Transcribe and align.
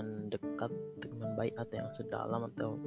teman 0.00 0.32
dekat 0.32 0.72
teman 1.04 1.30
baik 1.36 1.52
atau 1.60 1.74
yang 1.76 1.90
sedalam 1.92 2.48
atau 2.56 2.80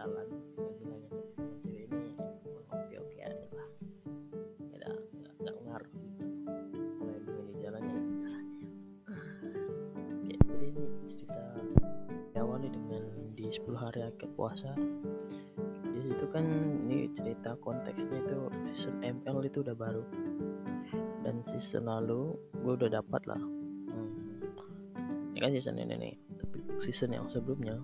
jalan 0.00 0.28
gajinya 0.56 0.96
seperti 1.12 1.68
ini 1.84 2.08
oh, 2.48 2.64
oke 2.72 2.94
oke 3.04 3.18
aja 3.20 3.48
lah. 3.52 3.68
Tidak 4.72 4.94
nggak 5.44 5.56
ngaruh 5.60 5.92
gitu. 5.92 6.24
Kalau 6.96 7.12
yang 7.12 7.24
penting 7.28 7.58
jalannya. 7.60 8.00
Jalannya 8.24 8.68
oke 10.08 10.32
jadi 10.40 10.66
ini 10.72 10.84
cerita 11.12 11.44
awali 12.40 12.68
dengan 12.72 13.04
di 13.36 13.44
10 13.44 13.60
hari 13.76 14.00
akhir 14.08 14.28
puasa. 14.40 14.72
Di 15.84 16.00
situ 16.00 16.24
kan 16.32 16.48
ini 16.88 17.12
cerita 17.12 17.60
konteksnya 17.60 18.24
itu 18.24 18.48
season 18.72 19.04
ML 19.04 19.44
itu 19.44 19.60
udah 19.60 19.76
baru. 19.76 20.00
Dan 21.20 21.44
season 21.44 21.92
lalu 21.92 22.40
gue 22.64 22.72
udah 22.72 22.90
dapat 23.00 23.22
lah 23.28 23.40
hmm. 23.40 25.32
ini 25.32 25.38
kan 25.40 25.52
season 25.52 25.80
ini 25.80 25.94
nih 25.96 26.14
tapi 26.40 26.58
season 26.80 27.12
yang 27.12 27.24
sebelumnya 27.28 27.80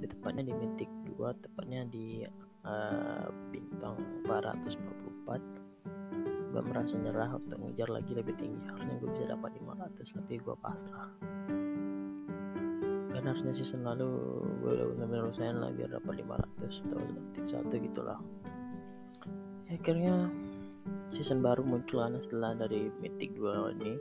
lebih 0.00 0.16
tepatnya 0.16 0.48
di 0.48 0.52
Mythic 0.56 0.88
2 1.12 1.44
tepatnya 1.44 1.84
di 1.84 2.24
uh, 2.64 3.28
bintang 3.52 4.00
444 4.24 5.70
gue 6.50 6.62
merasa 6.64 6.96
nyerah 6.98 7.36
untuk 7.36 7.62
ngejar 7.62 7.88
lagi 7.92 8.10
lebih 8.16 8.34
tinggi. 8.34 8.64
Harusnya 8.66 8.96
gue 8.98 9.10
bisa 9.12 9.24
dapat 9.30 9.50
500 9.60 10.16
tapi 10.18 10.34
gue 10.40 10.56
pasrah. 10.58 11.08
Kan 13.12 13.22
harusnya 13.28 13.52
season 13.54 13.86
lalu 13.86 14.08
gue 14.64 14.70
udah 14.72 14.86
bener-bener 14.96 15.30
lagi, 15.30 15.52
lah 15.54 15.70
biar 15.70 15.90
dapat 15.94 16.14
500 16.24 16.82
atau 16.90 17.00
detik 17.06 17.44
satu 17.46 17.74
gitulah. 17.78 18.18
Akhirnya 19.70 20.26
season 21.14 21.38
baru 21.38 21.62
muncul 21.62 22.02
setelah 22.18 22.58
dari 22.58 22.90
Mythic 22.98 23.36
2 23.38 23.76
ini. 23.78 23.94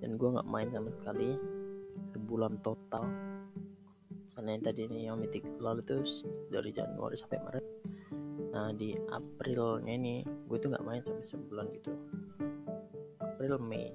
Dan 0.00 0.16
gue 0.16 0.28
nggak 0.32 0.48
main 0.48 0.72
sama 0.72 0.90
sekali 0.96 1.36
sebulan 2.16 2.58
total 2.64 3.04
karena 4.40 4.56
yang 4.56 4.64
tadi 4.64 4.80
ini 4.88 4.98
yang 5.04 5.20
mythic 5.20 5.44
lalu 5.60 5.84
terus 5.84 6.24
dari 6.48 6.72
Januari 6.72 7.12
sampai 7.12 7.44
Maret. 7.44 7.66
Nah 8.56 8.72
di 8.72 8.96
Aprilnya 8.96 9.92
ini 9.92 10.24
gue 10.24 10.56
tuh 10.56 10.72
nggak 10.72 10.80
main 10.80 11.04
sampai 11.04 11.28
sebulan 11.28 11.68
gitu. 11.76 11.92
April 13.20 13.60
Mei. 13.60 13.92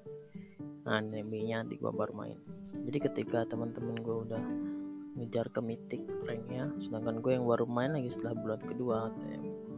Nah 0.85 1.01
Mei 1.01 1.49
nya 1.49 1.65
nanti 1.65 1.81
gue 1.81 1.89
baru 1.89 2.13
main. 2.13 2.37
Jadi 2.85 2.97
ketika 3.09 3.41
teman-teman 3.49 3.97
gue 3.97 4.17
udah 4.29 4.43
ngejar 5.17 5.49
ke 5.49 5.65
mythic 5.65 6.05
ranknya 6.29 6.69
sedangkan 6.77 7.25
gue 7.25 7.41
yang 7.41 7.49
baru 7.49 7.65
main 7.65 7.97
lagi 7.97 8.13
setelah 8.13 8.37
bulan 8.37 8.61
kedua 8.61 9.09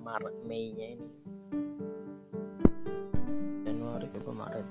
Maret 0.04 0.36
Mei 0.44 0.76
nya 0.76 1.00
ini. 1.00 1.10
Januari 3.64 4.12
Februari 4.12 4.36
Maret. 4.36 4.68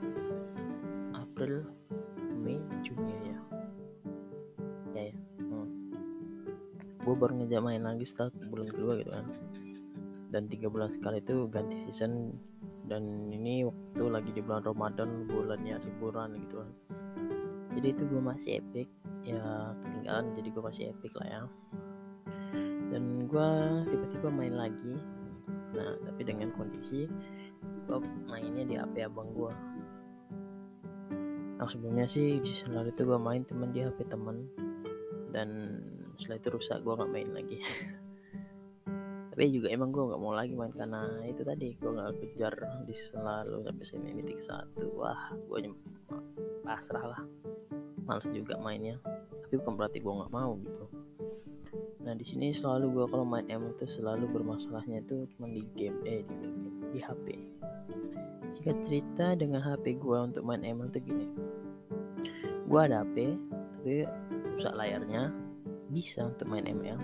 April 1.16 1.64
Mei 2.36 2.60
Juni 2.84 3.32
ya 3.32 3.55
baru 7.16 7.32
ngejak 7.42 7.62
main 7.64 7.82
lagi 7.82 8.04
setelah 8.04 8.30
bulan 8.52 8.68
kedua 8.70 8.92
gitu 9.00 9.10
kan. 9.10 9.26
Dan 10.30 10.42
tiga 10.52 10.68
bulan 10.68 10.90
sekali 10.92 11.18
itu 11.24 11.48
ganti 11.48 11.76
season. 11.88 12.36
Dan 12.86 13.32
ini 13.34 13.66
waktu 13.66 14.04
lagi 14.06 14.30
di 14.30 14.40
bulan 14.44 14.62
Ramadan 14.62 15.26
bulannya 15.26 15.80
liburan 15.82 16.38
gitu 16.38 16.62
kan. 16.62 16.70
Jadi 17.76 17.86
itu 17.92 18.02
gue 18.06 18.22
masih 18.22 18.50
epic. 18.62 18.88
Ya 19.26 19.42
ketinggalan 19.82 20.26
jadi 20.38 20.48
gue 20.54 20.62
masih 20.62 20.82
epic 20.94 21.12
lah 21.18 21.26
ya. 21.26 21.42
Dan 22.92 23.26
gue 23.26 23.48
tiba-tiba 23.90 24.28
main 24.30 24.54
lagi. 24.54 24.94
Nah 25.74 25.98
tapi 26.06 26.22
dengan 26.22 26.54
kondisi 26.54 27.10
gue 27.86 27.98
mainnya 28.26 28.64
di 28.66 28.74
HP 28.74 29.06
abang 29.06 29.30
gue 29.32 29.52
nah 31.56 31.64
sebelumnya 31.64 32.04
sih 32.04 32.36
di 32.44 32.52
season 32.52 32.76
lalu 32.76 32.92
itu 32.92 33.08
gue 33.08 33.16
main 33.16 33.40
teman 33.46 33.72
di 33.72 33.80
HP 33.80 34.04
teman 34.12 34.44
dan 35.32 35.80
setelah 36.18 36.38
itu 36.40 36.48
rusak 36.52 36.78
gue 36.82 36.92
nggak 36.96 37.12
main 37.12 37.30
lagi. 37.32 37.58
Tapi 39.36 39.52
juga 39.52 39.68
emang 39.68 39.92
gue 39.92 40.00
nggak 40.00 40.20
mau 40.20 40.32
lagi 40.32 40.56
main 40.56 40.72
karena 40.72 41.04
itu 41.28 41.44
tadi 41.44 41.76
gue 41.76 41.90
nggak 41.92 42.16
kejar 42.24 42.54
di 42.88 42.92
season 42.96 43.22
lalu 43.24 43.68
sampai 43.68 43.84
semi 43.84 44.10
mitik 44.16 44.40
satu. 44.40 44.96
Wah 44.96 45.32
gue 45.36 45.70
pasrah 46.64 47.04
lah. 47.16 47.22
Males 48.08 48.28
juga 48.32 48.56
mainnya. 48.56 48.96
Tapi 49.46 49.60
bukan 49.60 49.74
berarti 49.76 50.00
gue 50.00 50.12
nggak 50.12 50.32
mau 50.32 50.56
gitu. 50.56 50.86
Nah 52.06 52.14
di 52.16 52.24
sini 52.24 52.54
selalu 52.56 52.96
gue 52.96 53.06
kalau 53.12 53.26
main 53.26 53.44
M 53.50 53.76
itu 53.76 53.84
selalu 53.84 54.30
bermasalahnya 54.30 55.04
itu 55.04 55.26
cuma 55.36 55.50
di 55.50 55.62
game 55.74 56.00
eh 56.06 56.22
di, 56.22 56.36
di 56.94 57.00
HP 57.02 57.26
singkat 58.46 58.78
cerita 58.86 59.34
dengan 59.34 59.58
HP 59.58 59.98
gue 59.98 60.18
untuk 60.18 60.42
main 60.46 60.62
M 60.62 60.86
itu 60.86 61.02
gini. 61.02 61.26
Gue 62.66 62.80
ada 62.82 63.02
HP 63.02 63.34
tapi 63.78 64.02
rusak 64.56 64.74
layarnya 64.74 65.30
bisa 65.90 66.26
untuk 66.26 66.46
main 66.50 66.66
ML 66.66 66.98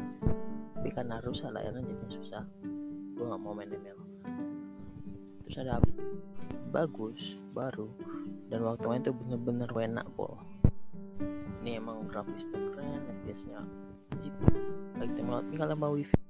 tapi 0.78 0.90
karena 0.90 1.22
rusak 1.22 1.54
layarnya 1.54 1.86
jadinya 1.86 2.08
susah. 2.18 2.44
Gue 3.14 3.24
nggak 3.28 3.42
mau 3.42 3.54
main 3.54 3.70
ML 3.70 3.98
terus 5.46 5.58
ada 5.62 5.82
bagus 6.72 7.20
baru. 7.52 7.86
Dan 8.48 8.64
waktu 8.64 8.84
main 8.88 9.04
tuh 9.04 9.12
bener-bener 9.16 9.68
enak 9.68 10.06
kok. 10.16 10.40
Ini 11.62 11.78
emang 11.78 12.08
grafisnya 12.08 12.58
keren 12.72 13.02
zip 14.22 14.34
lagi 15.02 15.18
tapi 15.18 15.54
kalau 15.58 15.74
mau 15.74 15.92
wifi 15.98 16.21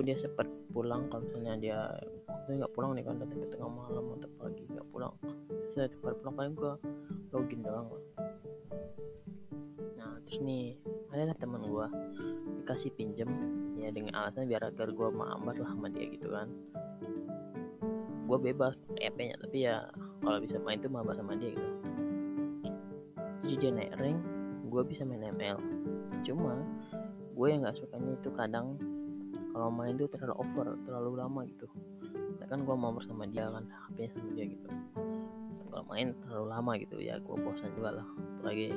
pun 0.00 0.08
dia 0.08 0.16
sempat 0.16 0.48
pulang 0.72 1.12
kalau 1.12 1.28
misalnya 1.28 1.60
dia 1.60 1.78
saya 2.48 2.64
nggak 2.64 2.72
pulang 2.72 2.96
nih 2.96 3.04
kan 3.04 3.20
ke 3.20 3.52
tengah 3.52 3.68
malam 3.68 4.16
atau 4.16 4.32
pagi 4.40 4.64
nggak 4.64 4.88
pulang. 4.88 5.12
Saya 5.76 5.92
tempat 5.92 6.16
pulang 6.24 6.34
paling 6.40 6.54
gua 6.56 6.72
login 7.36 7.60
doang 7.60 7.92
nah 10.00 10.16
terus 10.24 10.40
nih 10.40 10.72
ada 11.12 11.36
teman 11.36 11.68
gua 11.68 11.92
dikasih 12.64 12.96
pinjem 12.96 13.28
ya 13.76 13.92
dengan 13.92 14.16
alasan 14.24 14.48
biar 14.48 14.72
agar 14.72 14.88
gua 14.96 15.12
maambar 15.12 15.60
lah 15.60 15.68
sama 15.68 15.92
dia 15.92 16.08
gitu 16.08 16.32
kan. 16.32 16.48
Gua 18.24 18.40
bebas 18.40 18.72
EP 19.04 19.20
nya 19.20 19.36
tapi 19.36 19.68
ya 19.68 19.84
kalau 20.24 20.40
bisa 20.40 20.56
main 20.64 20.80
tuh 20.80 20.88
mabar 20.88 21.12
sama 21.12 21.36
dia 21.36 21.52
gitu. 21.52 21.70
Jadi 23.44 23.54
dia 23.60 23.68
naik 23.68 23.92
rank 24.00 24.16
gua 24.72 24.80
bisa 24.80 25.04
main 25.04 25.28
ML 25.28 25.60
cuma 26.24 26.56
gue 27.40 27.46
yang 27.48 27.64
nggak 27.64 27.80
sukanya 27.80 28.12
itu 28.20 28.28
kadang 28.36 28.76
kalau 29.60 29.68
main 29.76 29.92
tuh 30.00 30.08
terlalu 30.08 30.40
over 30.40 30.72
terlalu 30.88 31.10
lama 31.20 31.40
gitu. 31.44 31.68
Nah, 32.40 32.48
kan 32.48 32.64
gue 32.64 32.72
mau 32.72 32.96
bersama 32.96 33.28
dia 33.28 33.44
kan 33.52 33.68
HP 33.68 34.08
sama 34.16 34.32
dia 34.32 34.48
gitu. 34.48 34.72
Kalau 35.68 35.84
main 35.84 36.16
terlalu 36.24 36.46
lama 36.48 36.72
gitu 36.80 36.96
ya 36.96 37.20
gue 37.20 37.36
bosan 37.36 37.68
juga 37.76 38.00
lah. 38.00 38.06
Apalagi 38.40 38.72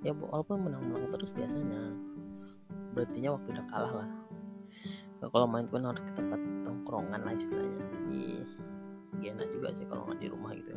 ya 0.00 0.16
walaupun 0.16 0.64
menang-menang 0.64 1.12
terus 1.12 1.36
biasanya. 1.36 1.92
Berarti 2.96 3.28
waktu 3.28 3.48
udah 3.52 3.66
kalah 3.68 3.92
lah. 3.92 4.08
Nah, 5.20 5.28
kalau 5.28 5.44
main 5.44 5.68
pun 5.68 5.84
harus 5.84 6.00
ke 6.00 6.12
tempat 6.16 6.40
tongkrongan 6.64 7.20
lah 7.20 7.36
istilahnya. 7.36 7.84
Jadi 7.84 8.24
ya 9.20 9.36
enak 9.36 9.52
juga 9.52 9.68
sih 9.76 9.84
kalau 9.84 10.08
nggak 10.08 10.24
di 10.24 10.28
rumah 10.32 10.56
gitu 10.56 10.72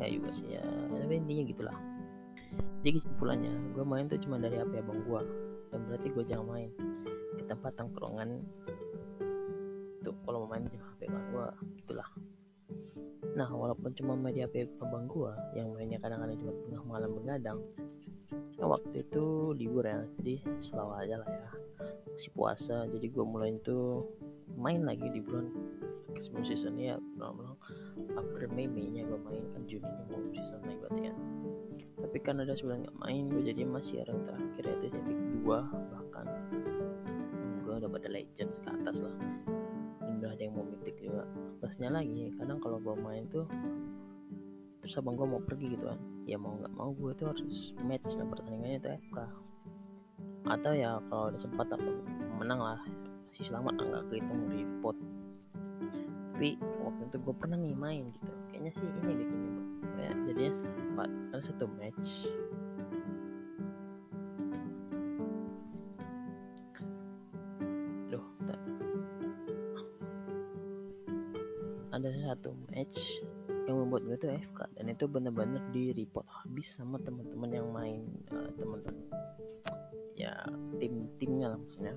ya. 0.00 0.08
Juga 0.08 0.32
sih 0.32 0.48
ya. 0.48 0.64
Tapi 0.88 1.12
intinya 1.20 1.44
gitulah 1.44 1.76
jadi 2.80 2.96
kesimpulannya 2.96 3.52
gue 3.76 3.84
main 3.84 4.08
tuh 4.08 4.16
cuma 4.24 4.40
dari 4.40 4.56
HP 4.56 4.80
abang 4.80 5.04
gue 5.04 5.20
dan 5.68 5.80
berarti 5.86 6.08
gue 6.08 6.24
jangan 6.24 6.46
main 6.48 6.70
tempat 7.50 7.74
tongkrongan. 7.74 8.46
Tuh 10.06 10.14
kalau 10.22 10.46
mau 10.46 10.54
main 10.54 10.70
di 10.70 10.78
HP 10.78 11.10
kan 11.10 11.22
gue 11.34 11.46
gitulah. 11.82 12.06
Nah 13.34 13.50
walaupun 13.50 13.90
cuma 13.98 14.14
main 14.14 14.30
di 14.30 14.46
HP 14.46 14.70
abang 14.78 15.10
gue 15.10 15.34
yang 15.58 15.74
mainnya 15.74 15.98
kadang-kadang 15.98 16.38
cuma 16.38 16.52
tengah 16.62 16.82
malam 16.86 17.10
begadang 17.18 17.58
nah, 18.60 18.76
waktu 18.76 19.00
itu 19.02 19.56
libur 19.56 19.88
ya 19.88 20.04
jadi 20.20 20.44
selalu 20.60 20.92
aja 21.00 21.14
lah 21.24 21.28
ya. 21.28 21.50
Masih 22.12 22.30
puasa 22.36 22.76
jadi 22.86 23.06
gue 23.08 23.24
mulai 23.24 23.56
itu 23.56 24.04
main 24.54 24.84
lagi 24.84 25.08
di 25.08 25.24
bulan 25.24 25.48
sebelum 26.20 26.44
season 26.44 26.76
ya 26.76 27.00
bulan 27.16 27.56
April 28.12 28.52
Mei 28.52 28.68
Mei 28.68 28.92
nya 28.92 29.08
gue 29.08 29.18
main 29.24 29.40
kan 29.56 29.62
Juni 29.64 29.88
nya 29.88 30.04
mau 30.12 30.20
season 30.30 30.60
lagi 30.62 30.76
berarti 30.84 31.02
ya. 31.08 31.14
Tapi 32.00 32.18
kan 32.20 32.36
ada 32.44 32.52
sebulan 32.52 32.84
nggak 32.84 32.98
main 33.00 33.24
gue 33.32 33.42
jadi 33.48 33.62
masih 33.64 34.04
yang 34.04 34.20
terakhir 34.28 34.62
yaitu 34.68 34.86
jadi 34.92 35.12
dua 35.40 35.58
bahkan 35.92 36.26
gue 37.70 37.86
udah 37.86 37.90
pada 37.94 38.10
legend 38.10 38.50
ke 38.66 38.68
atas 38.82 38.98
lah. 39.06 39.14
Udah 40.18 40.34
ada 40.34 40.42
yang 40.42 40.58
mau 40.58 40.66
mitik 40.66 40.98
juga. 40.98 41.22
Plusnya 41.62 41.94
lagi 41.94 42.34
kadang 42.34 42.58
kalau 42.58 42.82
gue 42.82 42.98
main 42.98 43.30
tuh 43.30 43.46
terus 44.82 44.98
abang 44.98 45.14
gue 45.14 45.22
mau 45.22 45.38
pergi 45.38 45.78
gitu 45.78 45.86
kan. 45.86 46.00
Ya 46.26 46.34
mau 46.34 46.58
nggak 46.58 46.74
mau 46.74 46.90
gue 46.90 47.14
tuh 47.14 47.30
harus 47.30 47.70
match 47.86 48.18
dan 48.18 48.26
pertandingannya 48.26 48.82
itu 48.82 48.90
FK 49.06 49.18
atau 50.50 50.72
ya 50.74 50.98
kalau 51.06 51.30
ada 51.30 51.38
sempat 51.38 51.70
aku 51.70 51.94
menang 52.42 52.58
lah. 52.58 52.82
Masih 53.30 53.46
selamat 53.46 53.78
nggak 53.78 54.04
kehitung 54.10 54.50
di 54.50 54.66
pot 54.82 54.98
tapi 56.34 56.56
waktu 56.80 57.02
itu 57.06 57.16
gue 57.20 57.34
pernah 57.36 57.58
nih 57.60 57.76
main 57.78 58.02
gitu. 58.10 58.32
Kayaknya 58.50 58.72
sih 58.74 58.88
ini 58.88 59.12
deh 59.14 59.26
kayaknya 59.30 59.52
kayak 59.94 60.14
jadinya 60.26 60.52
sempat 60.58 61.08
ada 61.30 61.42
satu 61.46 61.66
match 61.78 62.08
yang 73.70 73.86
membuat 73.86 74.02
gue 74.06 74.16
tuh 74.18 74.30
FK 74.34 74.60
dan 74.74 74.86
itu 74.90 75.04
bener-bener 75.06 75.62
di 75.70 75.94
report 75.94 76.26
habis 76.42 76.74
sama 76.74 76.98
teman-teman 76.98 77.50
yang 77.54 77.70
main 77.70 78.02
uh, 78.34 78.50
teman-teman 78.58 79.06
ya 80.18 80.34
tim-timnya 80.76 81.54
lah 81.54 81.58
maksudnya. 81.58 81.94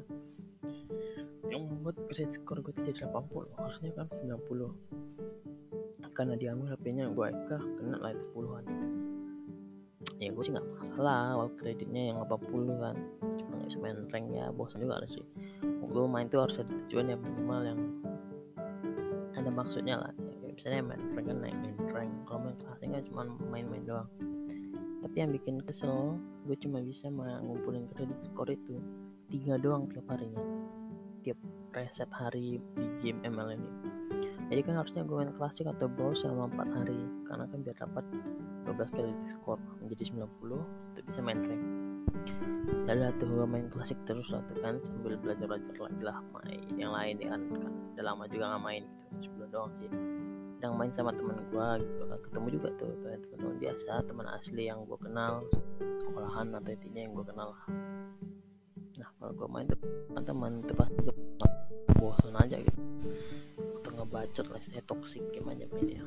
Yang 1.51 1.63
membuat 1.69 1.95
grade 2.07 2.33
skor 2.33 2.63
gue 2.63 2.71
tuh 2.71 2.87
jadi 2.87 3.11
80 3.11 3.59
harusnya 3.59 3.91
kan 3.97 4.07
90 4.07 6.13
karena 6.13 6.37
diambil 6.37 6.77
HP-nya 6.77 7.09
gue 7.09 7.25
FK 7.25 7.51
kena 7.81 7.97
lah 7.97 8.13
itu 8.13 8.25
puluhan. 8.31 8.63
Ya 10.21 10.29
gue 10.29 10.43
sih 10.45 10.53
nggak 10.53 10.67
masalah 10.79 11.41
waktu 11.41 11.57
kreditnya 11.57 12.13
yang 12.13 12.21
80 12.23 12.79
kan. 12.79 12.95
Cuma 13.41 13.51
nggak 13.59 13.67
bisa 13.67 13.79
main 13.81 13.97
rank 14.07 14.25
ya 14.29 14.45
bosan 14.53 14.85
juga 14.85 15.01
lah 15.01 15.09
sih. 15.09 15.25
Gue 15.83 16.07
main 16.07 16.29
tuh 16.29 16.45
harus 16.45 16.61
ada 16.61 16.69
tujuan 16.85 17.11
yang 17.11 17.21
minimal 17.21 17.61
yang 17.65 17.79
ada 19.33 19.49
maksudnya 19.49 19.97
lah. 19.99 20.13
ya, 20.21 20.32
misalnya 20.53 20.81
main 20.93 21.01
rank 21.17 21.25
kan 21.27 21.37
naik 21.41 21.57
main 21.57 21.75
rank 21.91 22.11
kalau 22.29 22.39
main 22.45 22.57
klasik 22.57 22.87
kan 22.89 23.03
cuma 23.09 23.21
main-main 23.49 23.83
doang. 23.83 24.09
Tapi 25.03 25.15
yang 25.19 25.31
bikin 25.35 25.59
kesel 25.67 26.15
gue 26.47 26.57
cuma 26.63 26.79
bisa 26.79 27.11
ngumpulin 27.11 27.91
kredit 27.91 28.19
skor 28.23 28.47
itu 28.47 28.79
tiga 29.27 29.59
doang 29.59 29.89
tiap 29.91 30.07
harinya. 30.13 30.41
Tiap 31.25 31.37
reset 31.73 32.09
hari 32.13 32.61
di 32.77 32.85
game 33.01 33.19
ML 33.25 33.59
ini. 33.59 33.71
Jadi 34.47 34.61
kan 34.63 34.77
harusnya 34.77 35.03
gue 35.03 35.17
main 35.17 35.33
klasik 35.35 35.65
atau 35.65 35.89
brawl 35.89 36.13
selama 36.13 36.51
4 36.51 36.77
hari. 36.77 36.99
Karena 37.25 37.45
kan 37.49 37.59
biar 37.63 37.77
dapat 37.79 38.05
12 38.69 38.95
kali 38.95 39.11
di 39.11 39.25
skor. 39.25 39.59
Menjadi 39.81 40.13
90 40.13 40.29
untuk 40.61 41.03
bisa 41.09 41.19
main 41.23 41.41
rank 41.41 41.63
jadi 42.83 43.15
tuh 43.15 43.27
gue 43.31 43.47
main 43.47 43.67
klasik 43.71 43.95
terus 44.03 44.27
lah 44.27 44.43
tuh 44.51 44.59
kan 44.59 44.75
sambil 44.83 45.15
belajar 45.15 45.47
belajar 45.47 45.75
lagi 45.79 46.03
lah. 46.03 46.19
Main 46.35 46.59
yang 46.75 46.91
lain 46.91 47.15
ya 47.15 47.31
kan, 47.31 47.41
kan 47.47 47.73
udah 47.95 48.03
lama 48.03 48.23
juga 48.27 48.43
nggak 48.51 48.63
main 48.63 48.83
gitu. 48.83 49.15
Sebelum 49.23 49.47
doang 49.51 49.71
sih 49.79 49.89
yang 50.63 50.79
main 50.79 50.91
sama 50.95 51.11
teman 51.11 51.37
gue 51.51 51.67
gitu. 51.83 52.01
Kan 52.07 52.19
ketemu 52.23 52.47
juga 52.55 52.69
tuh 52.79 52.91
teman-teman 53.03 53.55
biasa 53.59 53.91
teman 54.07 54.27
asli 54.31 54.63
yang 54.71 54.79
gue 54.87 54.97
kenal 54.97 55.43
sekolahan 55.99 56.47
atau 56.55 56.71
intinya 56.71 57.01
yang 57.03 57.13
gue 57.13 57.25
kenal 57.27 57.47
lah. 57.51 57.65
Nah 58.95 59.09
kalau 59.19 59.33
gue 59.35 59.47
main 59.51 59.67
tuh 59.67 59.79
teman 60.23 60.51
tuh 60.63 60.75
pasti 60.79 61.01
bosan 61.99 62.35
aja 62.39 62.55
gitu. 62.63 62.79
Atau 63.83 63.91
ngebacot 63.99 64.47
lah 64.47 64.61
saya 64.63 64.81
toxic 64.87 65.21
game 65.35 65.51
aja 65.51 65.67
main 65.75 65.99
ya 65.99 66.05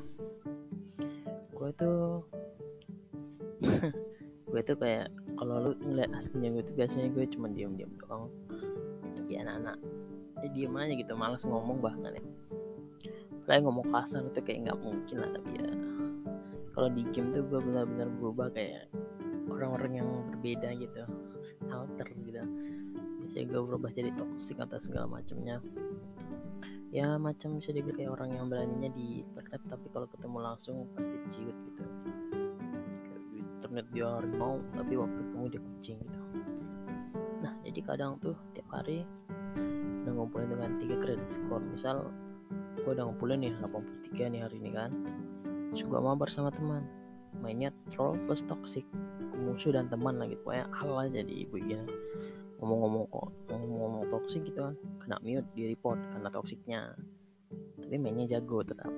gue 1.56 1.70
tuh 1.72 2.20
gue 4.52 4.60
tuh 4.60 4.76
kayak 4.76 5.08
kalau 5.40 5.68
lu 5.68 5.70
ngeliat 5.82 6.12
aslinya 6.12 6.60
gue 6.60 6.64
tuh 6.68 6.76
biasanya 6.76 7.08
gue 7.10 7.24
cuma 7.32 7.48
diam-diam 7.48 7.90
doang. 7.96 8.28
Lagi 9.16 9.34
anak-anak 9.40 9.76
ya 10.44 10.48
diem 10.52 10.76
aja 10.76 10.92
gitu 10.92 11.12
malas 11.16 11.42
ngomong 11.48 11.80
bahkan 11.80 12.12
ya 12.12 12.24
kayak 13.46 13.62
ngomong 13.62 13.86
kasar 13.88 14.26
itu 14.26 14.40
kayak 14.42 14.70
nggak 14.70 14.78
mungkin 14.82 15.16
lah 15.22 15.30
tapi 15.30 15.50
ya 15.56 15.70
kalau 16.76 16.88
di 16.92 17.02
game 17.14 17.32
tuh 17.32 17.46
gue 17.48 17.60
benar-benar 17.62 18.12
berubah 18.20 18.52
kayak 18.52 18.92
orang-orang 19.48 20.04
yang 20.04 20.08
berbeda 20.28 20.76
gitu 20.76 21.08
alter 21.72 22.06
gitu. 22.12 22.42
Biasanya 23.24 23.46
gue 23.48 23.60
berubah 23.64 23.90
jadi 23.90 24.10
toxic 24.14 24.60
atau 24.60 24.78
segala 24.78 25.08
macamnya. 25.08 25.58
Ya 26.94 27.18
macam 27.18 27.58
bisa 27.58 27.74
dibilang 27.74 27.96
kayak 27.98 28.12
orang 28.12 28.30
yang 28.36 28.46
beraninya 28.46 28.90
di 28.94 29.24
internet 29.24 29.60
tapi 29.66 29.86
kalau 29.90 30.06
ketemu 30.08 30.38
langsung 30.40 30.86
pasti 30.94 31.16
ciut 31.32 31.56
gitu. 31.56 31.84
Di 33.32 33.38
internet 33.40 33.86
dia 33.90 34.06
harimau 34.20 34.62
tapi 34.76 34.94
waktu 35.00 35.16
ketemu 35.16 35.44
dia 35.48 35.60
kucing 35.64 35.98
gitu. 36.04 36.20
Nah 37.40 37.52
jadi 37.64 37.80
kadang 37.84 38.20
tuh 38.22 38.36
tiap 38.52 38.68
hari 38.70 39.04
udah 40.06 40.12
ngumpulin 40.14 40.48
dengan 40.52 40.70
tiga 40.78 40.96
kredit 41.02 41.28
skor 41.34 41.58
misal 41.72 42.14
gue 42.82 42.92
udah 42.94 43.04
ngumpulin 43.08 43.42
nih 43.42 43.52
83 43.58 44.32
nih 44.32 44.40
hari 44.46 44.56
ini 44.62 44.70
kan. 44.70 44.90
Terus 45.72 45.82
gue 45.86 46.00
mabar 46.00 46.30
sama 46.30 46.54
teman. 46.54 46.86
Mainnya 47.42 47.74
troll 47.92 48.16
plus 48.24 48.46
toxic. 48.46 48.86
Musuh 49.36 49.74
dan 49.74 49.90
teman 49.92 50.16
lagi 50.16 50.38
pokoknya 50.40 50.66
hal 50.72 50.90
aja 51.10 51.20
di 51.20 51.44
ibu 51.44 51.58
ya. 51.60 51.82
Ngomong-ngomong 52.62 53.04
kok 53.12 53.28
ngomong-ngomong 53.52 54.04
toxic 54.08 54.46
gitu 54.46 54.62
kan. 54.62 54.74
Kena 55.02 55.16
mute 55.20 55.48
di 55.52 55.68
report 55.70 56.00
karena 56.14 56.28
toksiknya 56.32 56.80
tapi 57.86 58.02
mainnya 58.02 58.26
jago 58.26 58.66
tetap. 58.66 58.90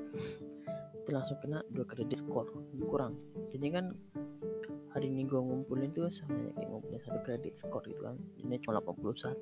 Itu 1.04 1.10
langsung 1.12 1.36
kena 1.44 1.60
dua 1.68 1.84
kredit 1.84 2.24
skor 2.24 2.48
kurang. 2.88 3.20
Jadi 3.52 3.66
kan 3.68 3.92
hari 4.96 5.12
ini 5.12 5.28
gue 5.28 5.36
ngumpulin 5.36 5.92
tuh 5.92 6.08
sama 6.08 6.56
kayak 6.56 6.72
ngumpulin 6.72 7.00
satu 7.04 7.20
kredit 7.20 7.60
skor 7.60 7.84
gitu 7.84 8.00
kan. 8.00 8.16
Ini 8.40 8.56
cuma 8.64 8.80
81 8.80 9.36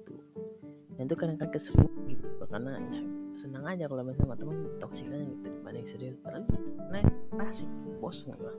dan 0.97 1.03
itu 1.05 1.17
kadang-kadang 1.17 1.53
kesering 1.53 1.93
gitu 2.09 2.25
karena 2.49 2.81
ya, 2.89 3.03
senang 3.37 3.65
aja 3.69 3.85
kalau 3.85 4.01
main 4.01 4.17
sama 4.17 4.33
teman 4.33 4.57
toksik 4.81 5.13
aja 5.13 5.25
gitu 5.29 5.45
dibanding 5.45 5.85
serius. 5.85 6.17
Padahal 6.25 6.49
nah 6.89 7.05
asik 7.53 7.69
bosan 8.01 8.33
gue 8.41 8.55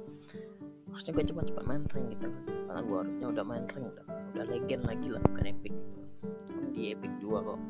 harusnya 0.93 1.11
gue 1.17 1.25
cepat-cepat 1.33 1.63
main 1.65 1.81
rank 1.89 2.05
gitu 2.13 2.29
kan. 2.29 2.43
Karena 2.45 2.81
gue 2.85 2.97
harusnya 3.01 3.27
udah 3.33 3.43
main 3.43 3.65
rank 3.65 3.85
udah 3.89 4.05
udah 4.37 4.45
legend 4.53 4.83
lagi 4.85 5.07
lah 5.09 5.21
bukan 5.25 5.45
epic. 5.49 5.73
Gitu 5.73 6.63
di 6.77 6.81
epic 6.93 7.11
2 7.25 7.25
kok. 7.41 7.61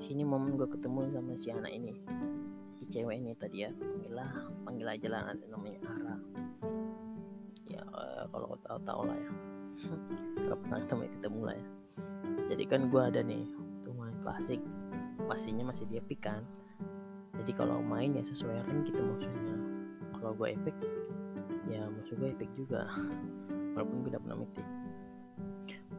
Sini 0.00 0.22
momen 0.24 0.56
gue 0.56 0.68
ketemu 0.72 0.98
sama 1.12 1.32
si 1.36 1.48
anak 1.52 1.72
ini 1.72 1.92
si 2.72 2.88
cewek 2.88 3.20
ini 3.20 3.36
tadi 3.36 3.68
ya. 3.68 3.70
Panggil 3.76 4.12
lah 4.16 4.32
panggil 4.64 4.88
aja 4.88 5.06
lah 5.12 5.20
nanti 5.28 5.44
namanya 5.52 5.80
Ara. 5.84 6.16
Ya 7.68 7.84
uh, 7.92 8.24
kalau 8.32 8.56
tahu 8.64 8.78
tahu 8.88 9.02
lah 9.04 9.16
ya. 9.20 9.32
Kalau 10.42 10.58
pernah 10.62 10.78
ketemu 10.84 11.02
ketemu 11.16 11.40
lah 11.48 11.56
ya 11.56 11.81
jadi 12.50 12.64
kan 12.66 12.90
gue 12.90 13.02
ada 13.02 13.20
nih 13.22 13.44
tuh 13.86 13.94
main 13.94 14.16
klasik 14.22 14.58
pastinya 15.26 15.70
masih 15.70 15.86
di 15.88 15.98
epic 15.98 16.24
kan. 16.24 16.42
Jadi 17.32 17.52
kalau 17.56 17.80
main 17.80 18.12
ya 18.12 18.22
sesuai 18.22 18.68
rank 18.68 18.90
gitu 18.90 19.00
maksudnya. 19.00 19.56
Kalau 20.18 20.32
gue 20.36 20.48
epic 20.54 20.76
ya 21.70 21.82
maksud 21.88 22.18
gue 22.18 22.30
epic 22.30 22.50
juga. 22.58 22.86
Walaupun 23.74 24.04
gue 24.04 24.10
udah 24.12 24.22
pernah 24.22 24.38
mythic. 24.44 24.66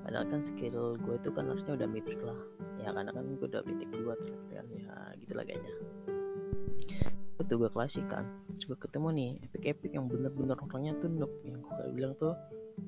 Padahal 0.04 0.26
kan 0.30 0.42
skill 0.44 1.00
gue 1.00 1.16
itu 1.16 1.30
kan 1.34 1.44
harusnya 1.50 1.74
udah 1.80 1.88
mythic 1.90 2.20
lah. 2.22 2.40
Ya 2.84 2.90
karena 2.92 3.12
kan 3.12 3.24
gue 3.26 3.48
udah 3.48 3.62
mythic 3.66 3.90
2 3.90 4.22
terus 4.22 4.44
kan. 4.52 4.66
Ya 4.78 4.96
gitu 5.18 5.34
lah 5.34 5.44
kayaknya. 5.48 5.74
Itu 7.42 7.54
gue 7.58 7.70
klasik 7.72 8.06
kan. 8.12 8.30
Terus 8.60 8.78
ketemu 8.78 9.08
nih 9.16 9.30
epic 9.50 9.64
epic 9.66 9.92
yang 9.98 10.06
bener-bener 10.06 10.60
orangnya 10.60 10.94
tuh 11.02 11.10
noob. 11.10 11.32
Yang 11.42 11.66
gue 11.66 11.92
bilang 11.96 12.14
tuh 12.22 12.38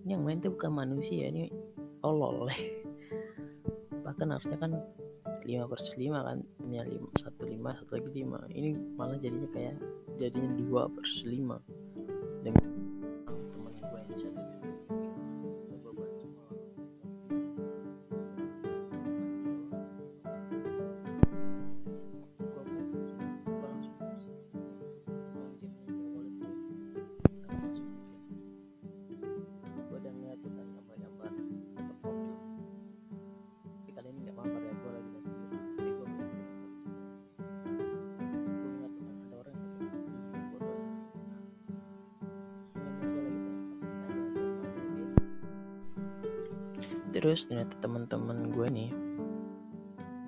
ini 0.05 0.17
yang 0.17 0.24
main 0.25 0.38
tuh 0.41 0.53
bukan 0.53 0.71
manusia 0.74 1.29
ini 1.29 1.50
tolol 2.01 2.45
bahkan 4.05 4.29
harusnya 4.29 4.57
kan 4.62 4.71
5 5.41 5.69
versus 5.69 5.93
5 5.97 6.13
kan 6.13 6.38
punya 6.62 6.81
5 6.85 7.25
satu 7.25 7.43
5 7.50 7.79
satu 7.81 7.91
lagi 7.97 8.09
5 8.21 8.53
ini 8.53 8.69
malah 8.93 9.17
jadinya 9.17 9.50
kayak 9.50 9.75
jadinya 10.21 10.53
2 10.62 10.93
versus 10.93 11.21
5 11.25 12.45
dan 12.45 12.53
terus 47.15 47.48
ternyata 47.48 47.79
teman-teman 47.79 48.51
gue 48.51 48.67
nih 48.67 48.91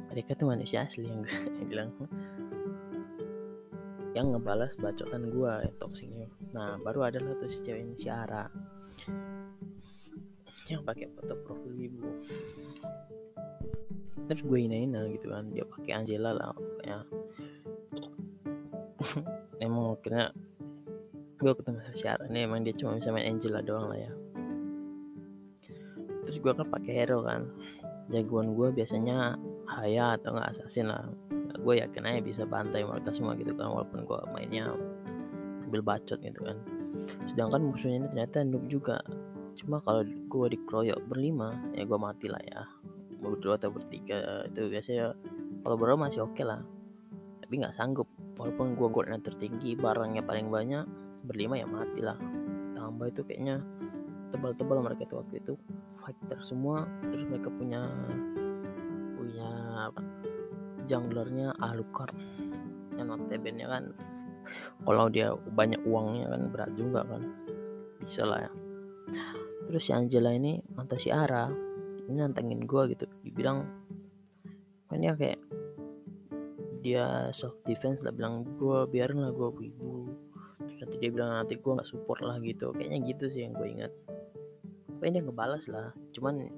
mereka 0.07 0.39
tuh 0.39 0.47
manusia 0.47 0.87
asli 0.87 1.03
yang 1.03 1.19
gue 1.27 1.67
bilang 1.69 1.91
yang 4.15 4.31
ngebalas 4.31 4.71
bacotan 4.79 5.27
gue 5.27 5.53
toksiknya 5.83 6.31
nah 6.55 6.79
baru 6.79 7.11
ada 7.11 7.19
lah 7.19 7.35
tuh 7.35 7.51
si 7.51 7.59
cewek 7.59 7.83
ini 7.83 7.99
si 7.99 8.07
Ara 8.07 8.47
yang 10.67 10.83
pakai 10.83 11.07
foto 11.15 11.33
profil 11.47 11.73
ibu. 11.79 12.03
Terus 14.27 14.43
gue 14.43 14.59
ina-ina 14.59 15.07
gitu 15.07 15.31
kan 15.31 15.47
dia 15.55 15.63
pakai 15.63 15.91
Angela 15.95 16.35
lah 16.35 16.51
ya 16.83 16.99
emang 19.63 19.95
kena 20.03 20.35
gue 21.39 21.51
ketemu 21.55 21.79
si 21.95 22.05
Ara. 22.11 22.27
Ini 22.27 22.43
emang 22.43 22.67
dia 22.67 22.75
cuma 22.75 22.99
bisa 22.99 23.15
main 23.15 23.31
Angela 23.31 23.63
doang 23.63 23.87
lah 23.87 23.99
ya 23.99 24.11
terus 26.37 26.53
gue 26.53 26.53
kan 26.53 26.69
pakai 26.69 26.93
hero 26.93 27.25
kan. 27.25 27.49
Jagoan 28.13 28.53
gue 28.53 28.69
biasanya 28.69 29.33
Haya 29.65 30.15
atau 30.21 30.37
nggak 30.37 30.53
assassin 30.53 30.85
lah. 30.87 31.09
Nah, 31.33 31.57
gue 31.57 31.73
yakin 31.81 32.05
aja 32.05 32.21
bisa 32.21 32.43
bantai 32.45 32.85
mereka 32.85 33.09
semua 33.09 33.33
gitu 33.33 33.57
kan 33.57 33.73
walaupun 33.73 34.05
gue 34.05 34.19
mainnya 34.31 34.69
ambil 35.65 35.81
bacot 35.81 36.21
gitu 36.21 36.39
kan. 36.45 36.61
Sedangkan 37.25 37.73
musuhnya 37.73 38.05
ini 38.05 38.07
ternyata 38.13 38.45
noob 38.45 38.69
juga. 38.69 39.01
Cuma 39.57 39.81
kalau 39.81 40.05
gue 40.05 40.47
dikeroyok 40.53 41.09
berlima 41.09 41.57
ya 41.73 41.89
gue 41.89 41.97
mati 41.97 42.29
lah 42.29 42.39
ya. 42.45 42.61
Berdua 43.17 43.57
atau 43.57 43.73
bertiga 43.73 44.45
itu 44.45 44.69
biasanya 44.69 45.17
kalau 45.65 45.75
berdua 45.75 45.97
masih 45.97 46.21
oke 46.21 46.37
okay 46.37 46.45
lah. 46.45 46.61
Tapi 47.41 47.53
nggak 47.65 47.73
sanggup. 47.73 48.07
Walaupun 48.37 48.77
gue 48.77 48.87
goldnya 48.93 49.17
tertinggi 49.19 49.73
barangnya 49.73 50.21
paling 50.21 50.53
banyak 50.53 50.85
berlima 51.25 51.57
ya 51.57 51.65
mati 51.65 51.99
lah. 52.05 52.15
Tambah 52.77 53.09
itu 53.09 53.25
kayaknya 53.25 53.59
tebal-tebal 54.31 54.79
mereka 54.79 55.03
itu 55.03 55.15
waktu 55.17 55.35
itu 55.43 55.53
fighter 56.07 56.39
semua 56.39 56.87
terus 57.11 57.27
mereka 57.27 57.51
punya 57.51 57.83
punya 59.19 59.49
apa 59.91 60.01
junglernya 60.87 61.51
Alucard 61.59 62.15
yang 62.95 63.11
notabene 63.11 63.67
kan 63.67 63.91
kalau 64.87 65.11
dia 65.11 65.35
banyak 65.35 65.83
uangnya 65.83 66.31
kan 66.31 66.41
berat 66.47 66.71
juga 66.79 67.03
kan 67.03 67.19
bisa 67.99 68.23
lah 68.23 68.47
ya. 68.47 68.51
Terus 69.67 69.83
si 69.83 69.91
Angela 69.91 70.31
ini 70.31 70.63
atau 70.79 70.95
si 70.95 71.11
Ara 71.11 71.51
ini 72.07 72.23
nantangin 72.23 72.63
gue 72.63 72.95
gitu 72.95 73.03
dibilang 73.27 73.67
kan 74.87 75.03
ya 75.03 75.11
kayak 75.19 75.43
dia 76.79 77.27
self 77.35 77.59
defense 77.67 77.99
lah 77.99 78.15
bilang 78.15 78.47
gue 78.55 78.87
biarin 78.87 79.19
lah 79.27 79.35
gue 79.35 79.49
ibu 79.67 80.07
terus 80.55 80.77
nanti 80.79 80.95
dia 81.03 81.11
bilang 81.11 81.35
nanti 81.35 81.59
gue 81.59 81.71
nggak 81.75 81.89
support 81.89 82.23
lah 82.23 82.39
gitu. 82.39 82.71
Kayaknya 82.71 82.99
gitu 83.11 83.25
sih 83.27 83.43
yang 83.43 83.59
gue 83.59 83.67
ingat 83.67 83.91
pokoknya 84.97 85.21
dia 85.21 85.25
ngebalas 85.29 85.63
lah. 85.69 85.93
Cuman 86.11 86.49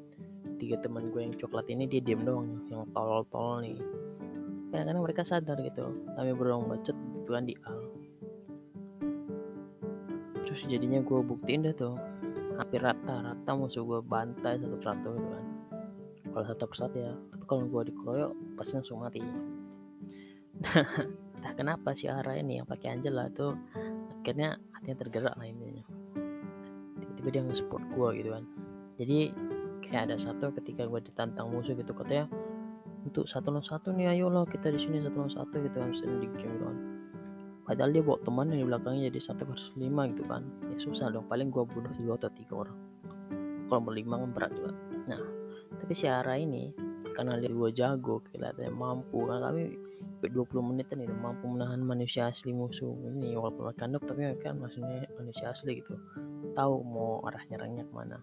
tiga 0.56 0.80
teman 0.80 1.12
gue 1.12 1.22
yang 1.28 1.36
coklat 1.36 1.68
ini 1.68 1.92
dia 1.92 2.00
diem 2.00 2.24
doang 2.24 2.64
yang 2.72 2.88
tolol-tolol 2.96 3.60
nih. 3.68 3.76
Kadang-kadang 4.72 5.04
mereka 5.04 5.28
sadar 5.28 5.60
gitu. 5.60 5.92
Kami 6.16 6.32
beruang 6.32 6.72
bacot 6.72 6.96
gitu 6.96 7.30
kan 7.36 7.44
di 7.44 7.56
al. 7.68 7.80
Terus 10.48 10.62
jadinya 10.72 11.04
gue 11.04 11.20
buktiin 11.20 11.68
deh 11.68 11.76
tuh. 11.76 12.00
Hampir 12.56 12.80
rata-rata 12.80 13.52
musuh 13.60 13.84
gue 13.84 14.00
bantai 14.00 14.56
satu-satu 14.56 15.10
gitu 15.20 15.30
kan. 15.36 15.46
Kalau 16.32 16.46
satu 16.48 16.64
persatu 16.64 16.98
ya. 16.98 17.12
Tapi 17.12 17.44
kalau 17.44 17.68
gue 17.68 17.82
dikeroyok 17.92 18.32
pasti 18.56 18.72
langsung 18.80 19.04
mati. 19.04 19.20
Nah 21.40 21.56
kenapa 21.56 21.96
si 21.96 22.12
Ara 22.12 22.36
ini 22.36 22.60
yang 22.60 22.68
pakai 22.68 23.00
Angela 23.00 23.32
tuh 23.32 23.56
akhirnya 24.20 24.60
hatinya 24.76 24.98
tergerak 25.00 25.36
lah 25.40 25.48
tiba-tiba 27.20 27.30
dia 27.36 27.42
nge-support 27.52 27.84
gue 27.92 28.10
gitu 28.24 28.30
kan. 28.32 28.44
Jadi 28.96 29.20
kayak 29.84 30.02
ada 30.08 30.16
satu 30.16 30.56
ketika 30.56 30.88
gue 30.88 31.00
ditantang 31.04 31.52
musuh 31.52 31.76
gitu 31.76 31.92
katanya 31.92 32.32
untuk 33.04 33.28
satu 33.28 33.52
lawan 33.52 33.64
satu 33.68 33.92
nih 33.92 34.16
ayo 34.16 34.32
lah 34.32 34.48
kita 34.48 34.72
di 34.72 34.80
sini 34.80 35.04
satu 35.04 35.20
lawan 35.20 35.34
satu 35.36 35.56
gitu 35.60 35.76
kan 35.76 35.92
di 35.92 36.28
game 36.40 36.56
gitu 36.56 36.64
kan. 36.64 36.78
Padahal 37.68 37.92
dia 37.92 38.02
bawa 38.02 38.18
teman 38.24 38.50
di 38.50 38.64
belakangnya 38.64 39.12
jadi 39.12 39.20
satu 39.20 39.44
versus 39.46 39.76
lima 39.76 40.08
gitu 40.08 40.24
kan. 40.24 40.48
Ya 40.72 40.78
susah 40.80 41.12
dong 41.12 41.28
paling 41.28 41.52
gue 41.52 41.64
bunuh 41.68 41.92
dua 42.00 42.16
atau 42.16 42.32
tiga 42.32 42.66
orang. 42.66 42.78
Kalau 43.68 43.82
berlima 43.84 44.16
kan 44.18 44.32
berat 44.32 44.52
juga. 44.56 44.72
Nah 45.06 45.22
tapi 45.76 45.94
si 45.94 46.08
Ara 46.08 46.40
ini 46.40 46.72
karena 47.14 47.36
dia 47.36 47.52
gue 47.52 47.70
jago 47.76 48.24
kelihatannya 48.32 48.72
mampu 48.72 49.28
kan 49.28 49.44
kami 49.44 49.76
20 50.20 50.52
menitan 50.60 51.00
itu 51.00 51.16
mampu 51.16 51.48
menahan 51.48 51.80
manusia 51.80 52.28
asli 52.28 52.52
musuh 52.52 52.92
ini 53.08 53.40
walaupun 53.40 53.72
mereka 53.72 53.88
tapi 54.04 54.36
kan 54.44 54.60
maksudnya 54.60 55.08
manusia 55.16 55.48
asli 55.48 55.80
gitu 55.80 55.96
tahu 56.60 56.84
mau 56.84 57.24
arah 57.24 57.40
nyerangnya 57.48 57.88
ke 57.88 57.94
mana. 57.96 58.18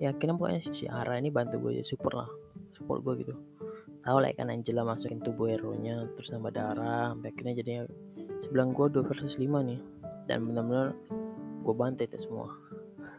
Ya 0.00 0.16
akhirnya 0.16 0.40
pokoknya 0.40 0.60
si 0.72 0.88
Ara 0.88 1.20
ini 1.20 1.28
bantu 1.28 1.60
gue 1.60 1.84
support 1.84 2.16
lah 2.16 2.30
support 2.72 3.04
gue 3.04 3.20
gitu. 3.20 3.34
Tahu 4.00 4.16
lah 4.16 4.32
kan 4.32 4.48
Angela 4.48 4.88
masukin 4.88 5.20
tubuh 5.20 5.52
hero 5.52 5.76
nya 5.76 6.08
terus 6.16 6.32
nambah 6.32 6.56
darah 6.56 7.12
sampai 7.12 7.36
akhirnya 7.36 7.60
jadinya 7.60 7.84
sebelah 8.40 8.72
gue 8.72 8.86
2 8.96 9.08
versus 9.12 9.36
5 9.36 9.44
nih. 9.44 9.80
Dan 10.24 10.48
benar-benar 10.48 10.96
gue 11.60 11.74
bantai 11.76 12.08
itu 12.08 12.16
semua. 12.24 12.48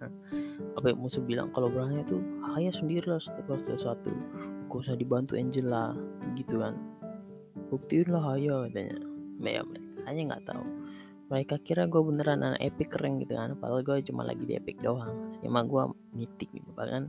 Apa 0.81 0.97
musuh 0.97 1.21
bilang 1.21 1.53
kalau 1.53 1.69
berani 1.69 2.01
itu 2.01 2.17
ayah 2.57 2.73
sendiri 2.73 3.05
lah 3.05 3.21
satu 3.21 3.77
satu. 3.77 4.09
Gak 4.73 4.89
usah 4.89 4.97
dibantu 4.97 5.37
Angela 5.37 5.93
gitu 6.33 6.57
kan. 6.57 6.73
Buktiin 7.69 8.09
lah 8.09 8.41
ayo 8.41 8.65
katanya. 8.65 8.97
Ya 9.41 9.61
mereka 9.61 9.91
hanya 10.09 10.33
nggak 10.33 10.45
tahu 10.49 10.80
mereka 11.31 11.55
kira 11.63 11.87
gue 11.87 12.03
beneran 12.03 12.43
anak 12.43 12.59
epic 12.59 12.91
keren 12.91 13.15
gitu 13.23 13.39
kan 13.39 13.55
padahal 13.55 13.87
gue 13.87 14.03
cuma 14.03 14.27
lagi 14.27 14.43
di 14.43 14.59
epic 14.59 14.83
doang. 14.83 15.31
Cuma 15.39 15.63
gue 15.63 15.95
mitik 16.11 16.51
gitu 16.51 16.67
bahkan 16.75 17.07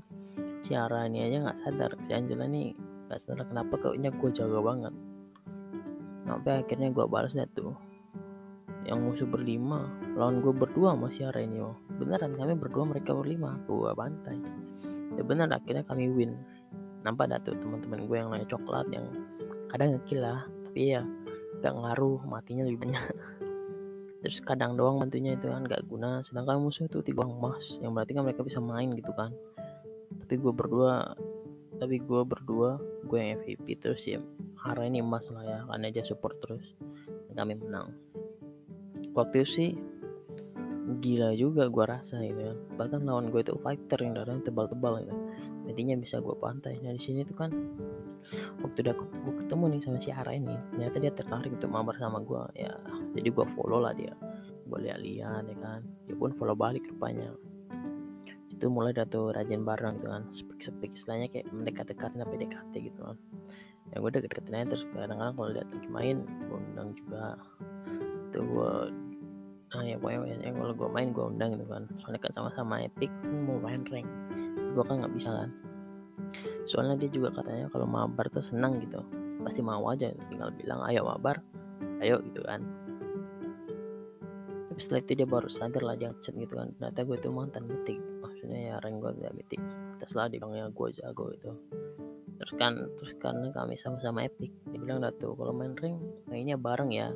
si 0.62 0.78
Ara 0.78 1.11
ini 1.11 1.26
aja 1.26 1.42
nggak 1.42 1.58
sadar. 1.58 1.90
Si 2.06 2.14
Angela 2.14 2.46
nih 2.46 2.70
nggak 3.11 3.18
sadar 3.18 3.50
kenapa 3.50 3.74
kayaknya 3.82 4.14
gue 4.14 4.30
jaga 4.30 4.62
banget. 4.62 4.94
Sampai 6.22 6.54
akhirnya 6.62 6.88
gue 6.94 7.04
balas 7.11 7.35
tuh. 7.50 7.74
Yang 8.87 8.98
musuh 9.02 9.26
berlima 9.26 9.90
lawan 10.14 10.38
gue 10.38 10.54
berdua 10.54 10.94
masih 10.94 11.26
oh. 11.58 11.74
Beneran 11.98 12.38
kami 12.38 12.54
berdua 12.54 12.87
mereka 12.87 13.18
berlima. 13.18 13.58
Gue 13.66 13.90
bantai. 13.90 14.38
Ya 15.18 15.26
bener 15.26 15.50
akhirnya 15.50 15.82
kami 15.82 16.06
win. 16.14 16.38
Nampak 17.02 17.26
dah 17.26 17.42
tuh 17.42 17.58
teman-teman 17.58 18.06
gue 18.06 18.16
yang 18.22 18.30
nanya 18.30 18.46
coklat 18.46 18.87
yang 18.94 19.11
kadang 19.66 19.98
ngekill 19.98 20.22
lah. 20.22 20.46
Tapi 20.46 20.94
ya 20.94 21.02
gak 21.58 21.74
ngaruh 21.74 22.22
matinya 22.26 22.66
lebih 22.66 22.87
banyak 22.87 23.02
terus 24.22 24.38
kadang 24.40 24.78
doang 24.78 25.02
bantunya 25.02 25.35
itu 25.35 25.50
kan 25.50 25.66
gak 25.66 25.82
guna. 25.90 26.22
Sedangkan 26.22 26.62
musuh 26.62 26.87
itu 26.87 27.02
tiga 27.02 27.26
emas 27.26 27.76
yang 27.82 27.92
berarti 27.92 28.14
kan 28.14 28.22
mereka 28.22 28.46
bisa 28.46 28.62
main 28.62 28.94
gitu 28.94 29.11
kan. 29.12 29.35
Tapi 30.22 30.35
gue 30.38 30.52
berdua 30.54 31.18
tapi 31.82 31.98
gue 31.98 32.22
berdua 32.22 32.78
gue 33.02 33.18
yang 33.18 33.42
MVP 33.42 33.82
terus 33.82 34.06
ya 34.06 34.22
Hara 34.62 34.87
ini 34.87 35.02
emas 35.02 35.26
lah 35.35 35.42
ya 35.42 35.58
karena 35.66 35.90
dia 35.90 36.06
support 36.06 36.38
terus 36.38 36.62
dan 37.28 37.35
kami 37.42 37.58
menang. 37.58 37.90
Waktu 39.12 39.42
itu 39.42 39.50
sih 39.50 39.70
gila 41.02 41.35
juga 41.35 41.66
gue 41.66 41.85
rasa 41.85 42.22
gitu 42.22 42.38
kan. 42.38 42.58
Bahkan 42.78 43.00
lawan 43.02 43.35
gue 43.35 43.42
itu 43.42 43.58
fighter 43.58 43.98
yang 43.98 44.14
darahnya 44.14 44.46
tebal-tebal 44.46 45.02
gitu. 45.02 45.14
Intinya 45.66 45.98
bisa 45.98 46.22
gue 46.22 46.37
pantai. 46.38 46.78
Nah 46.78 46.94
di 46.94 47.02
sini 47.02 47.26
tuh 47.26 47.35
kan 47.35 47.50
waktu 48.62 48.78
udah 48.87 48.94
gue 48.94 49.35
ketemu 49.42 49.64
nih 49.74 49.80
sama 49.82 49.98
si 49.98 50.11
Hara 50.14 50.32
ini 50.35 50.54
ternyata 50.70 50.96
dia 51.02 51.12
tertarik 51.12 51.50
untuk 51.50 51.70
mabar 51.70 51.98
sama 51.98 52.22
gue 52.22 52.42
ya 52.54 52.70
jadi 53.12 53.29
gue 53.29 53.46
follow 53.57 53.81
lah 53.85 53.92
dia. 53.92 54.12
Gue 54.68 54.79
lihat-lihat 54.88 55.44
ya 55.48 55.57
kan. 55.61 55.81
Dia 56.09 56.16
pun 56.16 56.33
follow 56.33 56.57
balik 56.57 56.85
rupanya. 56.88 57.33
Itu 58.48 58.68
mulai 58.72 58.96
dari 58.96 59.09
tuh 59.09 59.33
rajin 59.33 59.64
bareng 59.64 60.01
gitu 60.01 60.09
kan. 60.09 60.22
Speak-speak 60.33 60.92
istilahnya 60.96 61.29
kayak 61.29 61.46
mendekat-dekatin 61.53 62.25
apa 62.25 62.33
PDKT 62.33 62.72
gitu 62.92 63.01
kan. 63.05 63.16
Ya 63.92 64.01
gue 64.01 64.09
udah 64.09 64.22
deketin 64.25 64.55
aja 64.57 64.66
terus. 64.72 64.85
Kadang-kadang 64.88 65.35
kalau 65.37 65.51
lihat 65.53 65.68
lagi 65.68 65.88
main 65.92 66.16
gue 66.25 66.57
undang 66.57 66.88
juga. 66.96 67.37
Tuh 68.33 68.44
gue 68.44 68.72
nah 69.72 69.81
ya 69.88 69.96
pokoknya 69.96 70.37
ya, 70.44 70.53
kalau 70.53 70.75
gue 70.77 70.88
main 70.92 71.09
gue 71.12 71.25
undang 71.25 71.51
gitu 71.57 71.66
kan. 71.68 71.83
Soalnya 72.01 72.20
kan 72.20 72.33
sama-sama 72.33 72.75
epic 72.85 73.12
mau 73.29 73.61
main 73.61 73.85
rank. 73.88 74.09
Gue 74.72 74.85
kan 74.88 75.05
nggak 75.05 75.12
bisa 75.12 75.31
kan. 75.33 75.51
Soalnya 76.64 76.96
dia 76.96 77.12
juga 77.12 77.29
katanya 77.37 77.68
kalau 77.68 77.85
mabar 77.85 78.29
tuh 78.33 78.44
senang 78.44 78.81
gitu. 78.81 79.05
Pasti 79.44 79.61
mau 79.61 79.85
aja 79.90 80.09
tinggal 80.33 80.55
bilang 80.57 80.81
ayo 80.88 81.05
mabar 81.05 81.42
ayo 82.03 82.18
gitu 82.27 82.42
kan 82.42 82.61
setelah 84.83 85.07
itu 85.07 85.12
dia 85.23 85.29
baru 85.31 85.47
sadar 85.47 85.83
lah 85.87 85.95
jangan 85.95 86.18
chat 86.18 86.35
gitu 86.35 86.55
kan. 86.59 86.75
Ternyata 86.75 87.01
gue 87.07 87.16
tuh 87.23 87.31
mantan 87.31 87.64
mitik 87.71 87.99
maksudnya 88.18 88.61
ya 88.75 88.75
rank 88.83 88.97
gue 88.99 89.11
gak 89.23 89.35
mitik. 89.38 89.62
Terus 90.03 90.12
lah 90.18 90.27
dia 90.27 90.42
bilangnya 90.42 90.66
gue 90.75 90.88
jago 90.99 91.25
gitu. 91.31 91.51
Terus 92.42 92.53
kan 92.59 92.73
terus 92.99 93.12
karena 93.23 93.55
kami 93.55 93.79
sama-sama 93.79 94.27
epic. 94.27 94.51
Dia 94.66 94.79
bilang 94.83 94.99
dah 95.07 95.14
tuh 95.14 95.38
kalau 95.38 95.55
main 95.55 95.79
ring 95.79 95.95
mainnya 96.27 96.59
bareng 96.59 96.90
ya. 96.90 97.14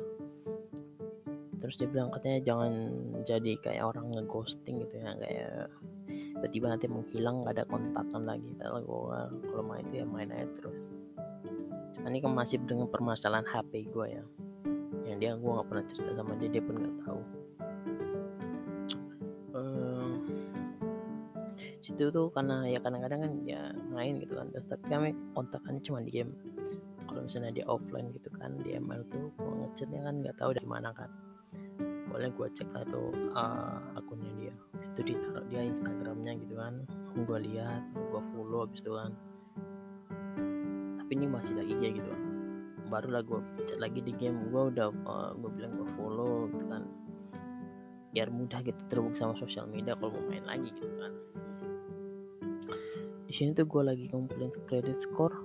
Terus 1.59 1.75
dia 1.75 1.89
bilang 1.91 2.15
katanya 2.15 2.39
jangan 2.47 2.71
jadi 3.27 3.59
kayak 3.59 3.83
orang 3.83 4.15
ngeghosting 4.15 4.87
gitu 4.87 4.95
ya 5.03 5.11
kayak 5.19 5.67
tiba-tiba 6.07 6.65
nanti 6.71 6.87
menghilang 6.87 7.43
gak 7.43 7.59
ada 7.59 7.65
kontakan 7.67 8.23
lagi. 8.23 8.51
Kalau 8.55 8.79
gue 8.79 9.19
kalau 9.51 9.63
main 9.67 9.83
itu 9.91 9.99
ya 9.99 10.07
main 10.07 10.31
aja 10.31 10.47
terus. 10.55 10.79
Cuman 11.99 12.15
ini 12.15 12.23
kan 12.23 12.31
masih 12.31 12.63
dengan 12.63 12.87
permasalahan 12.87 13.43
HP 13.43 13.91
gue 13.91 14.07
ya. 14.15 14.23
Yang 15.03 15.17
dia 15.19 15.31
gue 15.35 15.51
nggak 15.51 15.67
pernah 15.67 15.85
cerita 15.87 16.11
sama 16.15 16.33
dia 16.39 16.49
dia 16.51 16.63
pun 16.63 16.75
nggak 16.79 16.97
tahu 17.03 17.36
situ 21.87 22.11
tuh 22.11 22.27
karena 22.35 22.67
ya 22.67 22.83
kadang-kadang 22.83 23.23
kan 23.23 23.33
ya 23.47 23.71
main 23.95 24.19
gitu 24.19 24.35
kan. 24.35 24.51
Terus 24.51 24.67
tapi 24.67 24.85
kami 24.91 25.09
kontakannya 25.31 25.81
cuma 25.83 26.03
di 26.03 26.11
game. 26.11 26.35
Kalau 27.07 27.23
misalnya 27.23 27.51
dia 27.55 27.65
offline 27.71 28.11
gitu 28.11 28.27
kan 28.35 28.59
di 28.59 28.75
ML 28.75 29.07
tuh 29.07 29.31
gue 29.39 29.53
ngechatnya 29.63 30.01
kan 30.03 30.15
nggak 30.19 30.35
tahu 30.35 30.51
dari 30.51 30.67
mana 30.67 30.91
kan. 30.91 31.07
Boleh 32.11 32.27
gue 32.35 32.47
cek 32.51 32.69
atau 32.75 33.15
uh, 33.31 33.79
akunnya 33.95 34.31
dia. 34.35 34.53
Itu 34.83 34.99
ditaruh 34.99 35.47
dia 35.47 35.63
instagramnya 35.63 36.35
gitu 36.43 36.59
kan. 36.59 36.83
Gue 37.15 37.39
lihat 37.47 37.83
gue 37.95 38.21
follow 38.35 38.67
abis 38.67 38.83
itu 38.83 38.91
kan. 38.91 39.11
Tapi 40.99 41.11
ini 41.15 41.25
masih 41.31 41.55
lagi 41.55 41.73
dia 41.79 41.89
gitu 41.95 42.09
kan. 42.11 42.21
Barulah 42.91 43.23
gue 43.23 43.39
cek 43.63 43.79
lagi 43.79 44.03
di 44.03 44.11
game. 44.11 44.51
Gue 44.51 44.75
udah 44.75 44.91
uh, 45.07 45.31
gue 45.39 45.51
bilang 45.55 45.79
gue 45.79 45.87
follow 45.95 46.51
gitu 46.51 46.65
kan. 46.67 46.83
Biar 48.11 48.27
mudah 48.27 48.59
gitu 48.59 48.81
terhubung 48.91 49.15
sama 49.15 49.39
sosial 49.39 49.71
media 49.71 49.95
kalau 49.95 50.11
mau 50.19 50.27
main 50.27 50.43
lagi 50.43 50.73
gitu 50.75 50.91
kan 50.99 51.13
di 53.27 53.33
sini 53.35 53.51
tuh 53.51 53.67
gue 53.67 53.83
lagi 53.83 54.07
ngumpulin 54.07 54.49
credit 54.71 55.03
score 55.03 55.35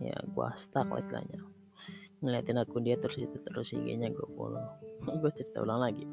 ya 0.00 0.16
gue 0.16 0.48
stuck 0.56 0.88
lah 0.88 1.00
istilahnya. 1.00 1.44
Ngeliatin 2.24 2.56
akun 2.56 2.80
dia 2.80 2.96
terus 2.96 3.20
itu 3.20 3.36
terus 3.44 3.76
IG-nya 3.76 4.08
gue 4.08 4.28
follow. 4.34 4.64
Gue 5.20 5.30
cerita 5.36 5.60
ulang 5.60 5.84
lagi. 5.84 6.08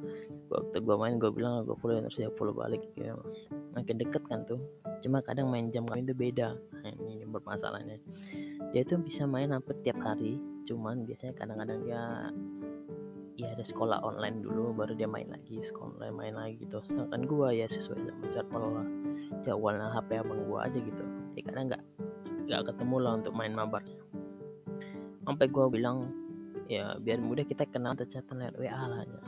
Waktu 0.51 0.83
gue 0.83 0.95
main 0.99 1.15
gue 1.15 1.31
bilang 1.31 1.63
gue 1.63 1.79
follow 1.79 2.03
terus 2.03 2.19
dia 2.19 2.29
follow 2.35 2.51
balik. 2.51 2.83
Gitu 2.91 3.07
makin 3.71 3.95
deket 3.97 4.21
kan 4.27 4.43
tuh. 4.43 4.59
Cuma 4.99 5.23
kadang 5.23 5.47
main 5.47 5.71
jam 5.71 5.87
kami 5.87 6.03
itu 6.03 6.13
beda. 6.13 6.59
Nah, 6.83 6.91
ini 6.91 7.23
bermasalahnya. 7.23 7.97
Dia 8.75 8.83
tuh 8.83 8.99
bisa 8.99 9.23
main 9.23 9.49
hampir 9.55 9.79
tiap 9.81 9.97
hari. 10.03 10.37
Cuman 10.67 11.07
biasanya 11.07 11.33
kadang-kadang 11.39 11.79
dia 11.87 12.01
ya 13.33 13.49
ada 13.49 13.65
sekolah 13.65 14.05
online 14.05 14.45
dulu 14.45 14.77
baru 14.77 14.93
dia 14.93 15.09
main 15.09 15.25
lagi 15.25 15.57
sekolah 15.63 15.97
online 15.97 16.15
main 16.19 16.35
lagi 16.35 16.53
gitu. 16.67 16.83
Sedangkan 16.83 17.23
gue 17.23 17.47
ya 17.63 17.65
sesuai 17.65 18.11
sama 18.11 18.27
jadwal 18.29 18.67
lah 18.75 19.02
jadwalnya 19.43 19.91
HP 19.93 20.23
abang 20.23 20.41
gue 20.43 20.59
aja 20.59 20.79
gitu. 20.79 21.03
Jadi 21.33 21.41
kadang 21.45 21.65
nggak 21.71 21.83
nggak 22.43 22.61
ketemu 22.71 22.95
lah 22.99 23.11
untuk 23.19 23.33
main 23.33 23.55
mabarnya 23.55 24.03
sampai 25.23 25.47
gue 25.47 25.65
bilang 25.71 26.11
ya 26.67 26.99
biar 26.99 27.19
mudah 27.23 27.47
kita 27.47 27.63
kenal 27.71 27.95
tercatat 27.95 28.35
lewat 28.35 28.55
WA 28.59 28.83
lah 28.87 28.99
aja 29.03 29.19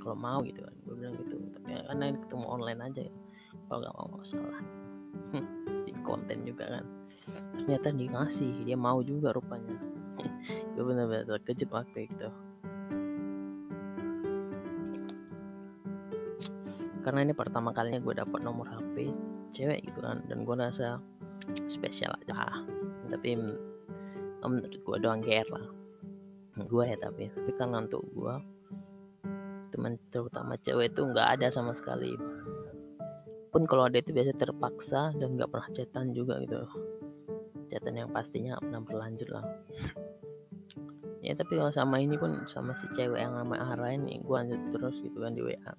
kalau 0.00 0.16
mau 0.18 0.40
gitu 0.42 0.60
kan. 0.64 0.74
Gue 0.82 0.94
bilang 0.98 1.14
gitu. 1.20 1.36
Tapi 1.38 1.68
karena 1.86 2.04
ketemu 2.18 2.46
online 2.48 2.80
aja 2.82 3.00
ya. 3.06 3.14
kalau 3.68 3.78
nggak 3.84 3.94
mau 3.94 4.06
nggak 4.16 4.26
salah 4.26 4.62
di 5.86 5.92
konten 6.02 6.38
juga 6.42 6.64
kan. 6.80 6.84
Ternyata 7.62 7.88
dikasih 7.94 8.66
dia 8.66 8.74
mau 8.74 8.98
juga 9.04 9.30
rupanya. 9.30 9.76
Gue 10.74 10.82
bener-bener 10.82 11.24
terkejut 11.28 11.70
waktu 11.70 12.10
itu. 12.10 12.28
Karena 17.02 17.26
ini 17.26 17.34
pertama 17.34 17.74
kalinya 17.74 17.98
gue 17.98 18.14
dapat 18.14 18.40
nomor 18.46 18.66
HP 18.70 19.10
cewek 19.52 19.84
gitu 19.86 20.00
kan. 20.00 20.24
Dan 20.26 20.48
gue 20.48 20.56
rasa 20.56 20.98
spesial 21.68 22.16
aja 22.24 22.64
tapi 23.12 23.36
menurut 23.36 24.72
gue 24.80 24.96
doang 25.04 25.20
GR 25.20 25.48
lah. 25.52 25.66
Gue 26.64 26.84
ya 26.88 26.96
tapi. 26.96 27.28
Tapi 27.28 27.50
karena 27.52 27.84
untuk 27.84 28.02
gue 28.16 28.34
teman 29.72 29.96
terutama 30.12 30.56
cewek 30.60 30.96
itu 30.96 31.00
nggak 31.04 31.38
ada 31.38 31.46
sama 31.52 31.76
sekali. 31.76 32.16
Pun 33.52 33.68
kalau 33.68 33.84
ada 33.84 34.00
itu 34.00 34.16
biasa 34.16 34.32
terpaksa 34.40 35.12
dan 35.16 35.36
nggak 35.36 35.52
pernah 35.52 35.68
chatan 35.76 36.16
juga 36.16 36.40
gitu. 36.40 36.64
Chatan 37.68 38.00
yang 38.00 38.08
pastinya 38.08 38.56
pernah 38.56 38.80
berlanjut 38.80 39.28
lah. 39.28 39.44
Ya 41.22 41.38
tapi 41.38 41.54
kalau 41.54 41.70
sama 41.70 42.02
ini 42.02 42.18
pun 42.18 42.48
sama 42.50 42.74
si 42.74 42.90
cewek 42.96 43.20
yang 43.20 43.38
nama 43.38 43.76
Arain 43.76 44.02
nih 44.02 44.18
gue 44.24 44.34
lanjut 44.34 44.60
terus 44.74 44.96
gitu 45.04 45.22
kan 45.22 45.38
di 45.38 45.44
WA 45.44 45.70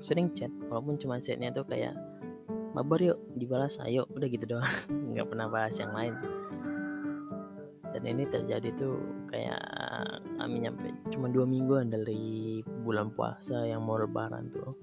sering 0.00 0.32
chat 0.32 0.48
walaupun 0.72 0.96
cuma 0.96 1.20
chatnya 1.20 1.52
tuh 1.52 1.64
kayak 1.68 1.92
mabar 2.74 2.98
yuk 3.00 3.18
dibalas 3.38 3.78
ayo. 3.86 4.04
Udah 4.12 4.26
gitu 4.26 4.44
doang. 4.44 4.66
Nggak 5.14 5.26
pernah 5.30 5.46
bahas 5.46 5.74
yang 5.78 5.94
lain. 5.94 6.14
Dan 7.94 8.02
ini 8.10 8.26
terjadi 8.26 8.74
tuh 8.74 8.98
kayak 9.30 9.62
kami 10.34 10.66
nyampe 10.66 10.90
cuma 11.14 11.30
dua 11.30 11.46
mingguan 11.46 11.94
dari 11.94 12.58
bulan 12.82 13.14
puasa 13.14 13.62
yang 13.70 13.86
mau 13.86 13.94
lebaran 13.94 14.50
tuh. 14.50 14.74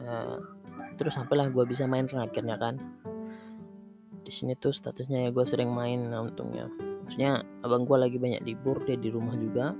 Uh, 0.00 0.40
terus 0.96 1.12
sampailah 1.12 1.52
gue 1.52 1.64
bisa 1.68 1.84
main 1.84 2.08
akhirnya 2.08 2.56
kan. 2.56 2.80
Di 4.24 4.32
sini 4.32 4.56
tuh 4.56 4.72
statusnya 4.72 5.28
ya 5.28 5.30
gue 5.30 5.44
sering 5.44 5.68
main 5.68 6.08
untungnya. 6.08 6.72
Maksudnya 7.04 7.44
abang 7.62 7.84
gue 7.84 7.94
lagi 8.00 8.16
banyak 8.16 8.42
libur 8.42 8.80
dia 8.88 8.96
di 8.96 9.12
rumah 9.12 9.36
juga. 9.36 9.76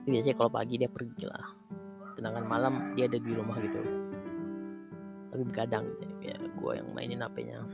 Tapi 0.00 0.06
biasanya 0.08 0.36
kalau 0.40 0.50
pagi 0.50 0.80
dia 0.80 0.88
pergi 0.88 1.28
lah 1.28 1.64
sedangkan 2.14 2.46
malam 2.46 2.74
dia 2.94 3.10
ada 3.10 3.18
di 3.18 3.32
rumah 3.34 3.58
gitu 3.58 3.82
tapi 5.34 5.50
kadang 5.50 5.90
ya 6.22 6.38
gue 6.38 6.72
yang 6.78 6.86
mainin 6.94 7.18
HP-nya 7.26 7.66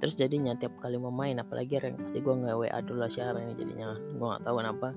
terus 0.00 0.16
jadinya 0.16 0.56
tiap 0.56 0.72
kali 0.80 0.96
mau 0.96 1.12
main 1.12 1.36
apalagi 1.36 1.76
rank 1.76 2.00
pasti 2.00 2.24
gue 2.24 2.32
nggak 2.32 2.56
WA 2.56 2.80
dulu 2.84 3.04
lah 3.04 3.12
ini 3.40 3.56
jadinya. 3.56 3.96
Gue 3.96 4.26
nggak 4.28 4.44
tahu 4.44 4.56
kenapa. 4.60 4.88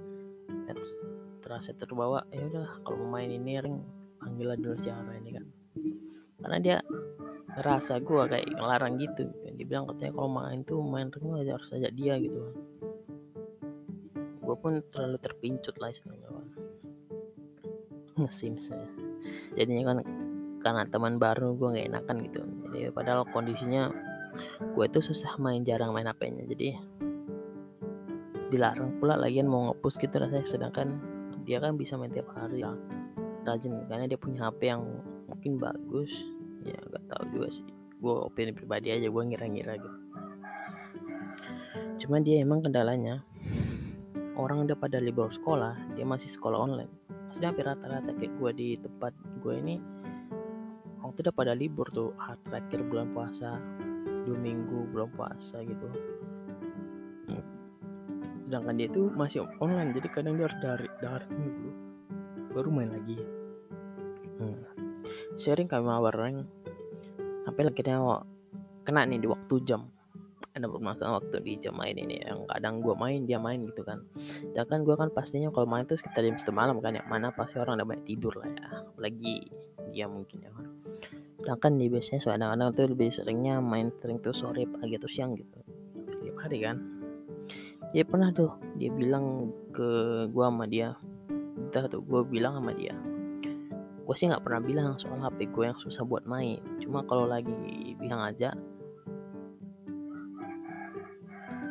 Ya, 0.67 0.73
terasa 1.39 1.71
terbawa 1.75 2.27
ya 2.31 2.43
udahlah 2.43 2.75
kalau 2.83 3.07
mau 3.07 3.19
main 3.19 3.31
ini 3.31 3.55
ring 3.59 3.79
panggil 4.19 4.55
dulu 4.59 4.75
siapa 4.75 5.15
ini 5.15 5.31
kan 5.31 5.45
karena 6.43 6.57
dia 6.59 6.77
ngerasa 7.55 8.03
gue 8.03 8.21
kayak 8.27 8.45
ngelarang 8.51 8.99
gitu. 8.99 9.31
Dia 9.55 9.65
bilang 9.67 9.87
katanya 9.87 10.11
kalau 10.11 10.29
main 10.31 10.59
tuh 10.67 10.79
main 10.83 11.07
ring 11.07 11.31
aja 11.39 11.55
harus 11.55 11.71
ajak 11.71 11.91
dia 11.95 12.19
gitu. 12.19 12.39
Gue 14.43 14.55
pun 14.59 14.79
terlalu 14.91 15.17
terpincut 15.23 15.75
lah 15.79 15.91
istilahnya 15.91 16.27
ngesims 18.17 18.73
ya 18.73 18.89
jadinya 19.53 19.93
kan 19.93 19.97
karena 20.75 20.91
teman 20.91 21.15
baru 21.15 21.55
gue 21.55 21.67
nggak 21.71 21.87
enakan 21.95 22.15
gitu. 22.27 22.41
Jadi 22.67 22.91
padahal 22.91 23.23
kondisinya 23.31 23.87
gue 24.75 24.85
itu 24.85 24.99
susah 24.99 25.39
main 25.39 25.63
jarang 25.63 25.95
main 25.95 26.05
HP-nya 26.05 26.43
jadi 26.45 26.77
dilarang 28.47 28.99
pula 28.99 29.15
lagian 29.15 29.47
mau 29.47 29.71
ngepus 29.71 29.95
gitu 29.99 30.19
rasanya. 30.19 30.43
Sedangkan 30.43 30.99
dia 31.47 31.63
kan 31.63 31.79
bisa 31.79 31.95
main 31.95 32.11
tiap 32.11 32.27
hari. 32.35 32.63
Lah 32.63 32.75
rajin 33.47 33.87
karena 33.87 34.11
dia 34.11 34.19
punya 34.19 34.51
HP 34.51 34.67
yang 34.67 34.83
mungkin 35.31 35.55
bagus. 35.55 36.11
Ya 36.67 36.75
nggak 36.75 37.03
tahu 37.07 37.23
juga 37.31 37.47
sih. 37.55 37.67
Gue 37.97 38.15
opini 38.27 38.51
pribadi 38.51 38.91
aja 38.91 39.07
gue 39.07 39.23
ngira-ngira 39.23 39.73
gitu. 39.79 39.99
Cuman 42.05 42.21
dia 42.21 42.43
emang 42.43 42.61
kendalanya 42.61 43.23
orang 44.37 44.69
udah 44.69 44.77
pada 44.77 45.01
libur 45.01 45.33
sekolah 45.33 45.97
dia 45.97 46.05
masih 46.05 46.29
sekolah 46.29 46.59
online. 46.59 46.91
Maksudnya 47.27 47.51
hampir 47.51 47.65
rata-rata 47.67 48.11
kayak 48.15 48.33
gue 48.39 48.51
di 48.55 48.67
tempat 48.79 49.11
gue 49.43 49.55
ini 49.59 49.75
waktu 51.17 51.33
udah 51.33 51.33
pada 51.33 51.57
libur 51.57 51.89
tuh 51.89 52.13
terakhir 52.45 52.85
bulan 52.85 53.09
puasa. 53.09 53.57
Dua 54.21 54.37
minggu 54.37 54.93
bulan 54.93 55.09
puasa 55.17 55.65
gitu. 55.65 55.89
Sedangkan 58.45 58.77
dia 58.77 58.85
tuh 58.85 59.09
masih 59.17 59.49
online 59.57 59.97
jadi 59.97 60.13
kadang 60.13 60.37
dia 60.37 60.45
harus 60.45 60.61
dari 60.61 60.85
dari 61.01 61.25
dulu 61.33 61.71
baru 62.53 62.69
main 62.69 62.93
lagi. 62.93 63.17
Hmm. 64.37 64.61
sharing 65.41 65.65
kami 65.65 65.89
rank 65.89 66.45
sampai 67.49 67.65
akhirnya 67.65 68.21
kena 68.85 69.01
nih 69.09 69.17
di 69.17 69.25
waktu 69.25 69.57
jam. 69.65 69.89
Ada 70.53 70.69
permasalahan 70.69 71.17
waktu 71.17 71.41
di 71.41 71.53
jam 71.57 71.73
main 71.73 71.97
ini 71.97 72.21
yang 72.21 72.45
kadang 72.45 72.85
gue 72.85 72.93
main 72.93 73.25
dia 73.25 73.41
main 73.41 73.57
gitu 73.65 73.81
kan. 73.81 74.05
Ya 74.53 74.69
kan 74.69 74.85
gue 74.85 74.93
kan 74.93 75.09
pastinya 75.09 75.49
kalau 75.49 75.65
main 75.65 75.89
tuh 75.89 75.97
sekitar 75.97 76.21
jam 76.21 76.37
satu 76.37 76.53
malam 76.53 76.77
kan 76.77 76.93
ya 76.93 77.01
mana 77.09 77.33
pasti 77.33 77.57
orang 77.57 77.81
udah 77.81 77.89
banyak 77.89 78.05
tidur 78.05 78.37
lah 78.37 78.53
ya. 78.53 78.85
Apalagi 78.85 79.49
dia 79.89 80.05
mungkin 80.05 80.45
ya 80.45 80.53
kan 80.53 80.76
sedangkan 81.47 81.79
dia 81.79 81.87
biasanya 81.87 82.19
so 82.19 82.27
kadang-kadang 82.35 82.75
tuh 82.75 82.85
lebih 82.91 83.07
seringnya 83.07 83.63
main 83.63 83.87
sering 83.87 84.19
tuh 84.19 84.35
sore 84.35 84.67
pagi 84.67 84.99
atau 84.99 85.07
siang 85.07 85.31
gitu. 85.31 85.55
Tiap 86.19 86.43
hari 86.43 86.59
kan. 86.59 86.75
Dia 87.95 88.03
pernah 88.03 88.35
tuh 88.35 88.51
dia 88.75 88.91
bilang 88.91 89.47
ke 89.71 89.87
gue 90.27 90.43
sama 90.43 90.67
dia. 90.67 90.99
Entah 91.55 91.87
tuh 91.87 92.03
gue 92.03 92.19
bilang 92.27 92.59
sama 92.59 92.75
dia. 92.75 92.91
Gue 94.03 94.11
sih 94.19 94.27
nggak 94.27 94.43
pernah 94.43 94.59
bilang 94.59 94.99
soal 94.99 95.23
HP 95.23 95.47
gue 95.55 95.71
yang 95.71 95.79
susah 95.79 96.03
buat 96.03 96.27
main. 96.27 96.59
Cuma 96.83 97.07
kalau 97.07 97.23
lagi 97.23 97.95
bilang 97.95 98.27
aja. 98.27 98.51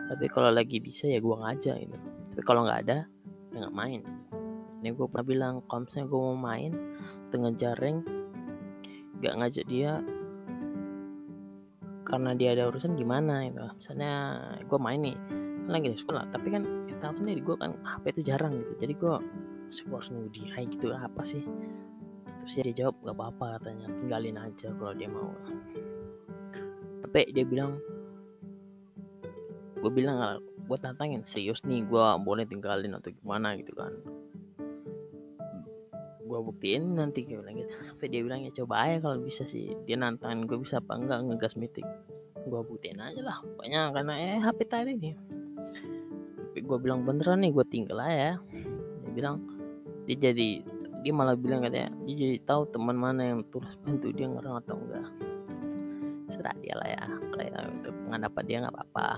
Tapi 0.08 0.24
kalau 0.32 0.56
lagi 0.56 0.80
bisa 0.80 1.04
ya 1.04 1.20
gue 1.20 1.36
ngajak 1.36 1.76
gitu. 1.84 1.96
Tapi 2.32 2.42
kalau 2.48 2.64
nggak 2.64 2.80
ada 2.88 3.04
ya 3.52 3.56
nggak 3.60 3.76
main. 3.76 4.00
Ini 4.80 4.88
gue 4.96 5.04
pernah 5.04 5.28
bilang 5.28 5.54
kalau 5.68 5.84
misalnya 5.84 6.08
gue 6.08 6.16
mau 6.16 6.32
main 6.32 6.72
tengah 7.28 7.52
jaring 7.60 8.15
gak 9.22 9.34
ngajak 9.38 9.64
dia 9.68 10.00
karena 12.06 12.38
dia 12.38 12.54
ada 12.54 12.70
urusan 12.70 12.94
gimana 12.94 13.50
gitu. 13.50 13.66
Misalnya 13.82 14.12
gue 14.62 14.78
main 14.78 15.00
nih 15.02 15.16
kan 15.66 15.70
lagi 15.74 15.90
di 15.90 15.98
sekolah 15.98 16.30
tapi 16.30 16.54
kan 16.54 16.62
ya 16.86 16.94
tahu 17.02 17.18
sendiri 17.18 17.42
gue 17.42 17.56
kan 17.58 17.74
HP 17.82 18.04
itu 18.14 18.22
jarang 18.30 18.54
gitu. 18.62 18.72
Jadi 18.86 18.94
gue 18.94 19.14
harus 19.66 20.08
nunggu 20.14 20.30
dia 20.30 20.62
gitu 20.62 20.94
apa 20.94 21.22
sih? 21.26 21.42
Terus 22.46 22.52
dia 22.62 22.86
jawab 22.86 22.94
gak 23.02 23.16
apa-apa 23.18 23.46
katanya. 23.58 23.90
Tinggalin 23.90 24.38
aja 24.38 24.70
kalau 24.74 24.94
dia 24.94 25.10
mau. 25.10 25.34
Tapi 27.02 27.34
dia 27.34 27.42
bilang 27.42 27.82
gue 29.76 29.90
bilang 29.92 30.42
gue 30.66 30.78
tantangin 30.82 31.22
serius 31.22 31.62
nih 31.62 31.86
gue 31.86 32.06
boleh 32.26 32.42
tinggalin 32.42 32.98
atau 32.98 33.14
gimana 33.14 33.54
gitu 33.54 33.70
kan 33.78 33.94
gue 36.36 36.44
buktiin 36.52 37.00
nanti 37.00 37.24
gue 37.24 37.40
bilang 37.40 37.56
gitu. 37.56 37.72
Tapi 37.96 38.04
dia 38.12 38.20
bilang 38.20 38.40
ya 38.44 38.52
coba 38.52 38.84
aja 38.84 38.96
kalau 39.00 39.24
bisa 39.24 39.48
sih 39.48 39.72
dia 39.88 39.96
nantangin 39.96 40.44
gue 40.44 40.60
bisa 40.60 40.84
apa 40.84 41.00
enggak 41.00 41.24
ngegas 41.24 41.56
meeting. 41.56 41.88
Gue 42.44 42.60
buktiin 42.60 43.00
aja 43.00 43.24
lah 43.24 43.40
pokoknya 43.40 43.80
karena 43.96 44.12
eh 44.20 44.36
HP 44.44 44.58
tadi 44.68 44.92
nih. 45.00 45.16
Tapi 46.36 46.60
gue 46.60 46.78
bilang 46.80 47.08
beneran 47.08 47.40
nih 47.40 47.52
gue 47.56 47.64
tinggal 47.72 48.04
aja 48.04 48.36
dia 48.36 49.10
bilang 49.16 49.40
dia 50.04 50.16
jadi 50.28 50.60
dia 51.00 51.12
malah 51.16 51.32
bilang 51.32 51.64
katanya 51.64 51.88
dia 52.04 52.14
jadi 52.20 52.36
tahu 52.44 52.68
teman 52.68 52.96
mana 53.00 53.22
yang 53.32 53.40
terus 53.48 53.72
bantu 53.80 54.12
dia 54.12 54.28
ngerang 54.28 54.60
atau 54.60 54.76
enggak. 54.76 55.08
Serah 56.36 56.56
dia 56.60 56.76
lah 56.76 56.88
ya 56.92 57.04
kayak 57.32 57.64
untuk 57.80 57.94
pengandapan 58.04 58.44
dia 58.44 58.56
nggak 58.60 58.74
apa-apa. 58.76 59.08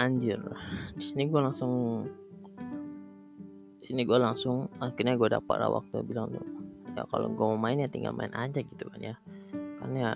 Anjir 0.00 0.40
di 0.96 1.02
sini 1.04 1.28
gue 1.28 1.40
langsung 1.44 2.06
sini 3.88 4.04
gue 4.04 4.20
langsung 4.20 4.68
akhirnya 4.84 5.16
gue 5.16 5.28
dapat 5.32 5.64
waktu 5.64 6.04
bilang 6.04 6.28
tuh 6.28 6.44
ya 6.92 7.08
kalau 7.08 7.32
gue 7.32 7.40
mau 7.40 7.56
main 7.56 7.80
ya 7.80 7.88
tinggal 7.88 8.12
main 8.12 8.28
aja 8.36 8.60
gitu 8.60 8.84
kan 8.84 9.00
ya. 9.00 9.16
Kan 9.80 9.96
ya 9.96 10.12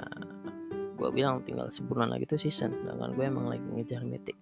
gue 1.01 1.09
bilang 1.09 1.41
tinggal 1.41 1.73
sebulan 1.73 2.13
lagi 2.13 2.29
tuh 2.29 2.37
season 2.37 2.77
sedangkan 2.77 3.17
gue 3.17 3.25
emang 3.25 3.49
lagi 3.49 3.65
ngejar 3.65 4.05
metik. 4.05 4.37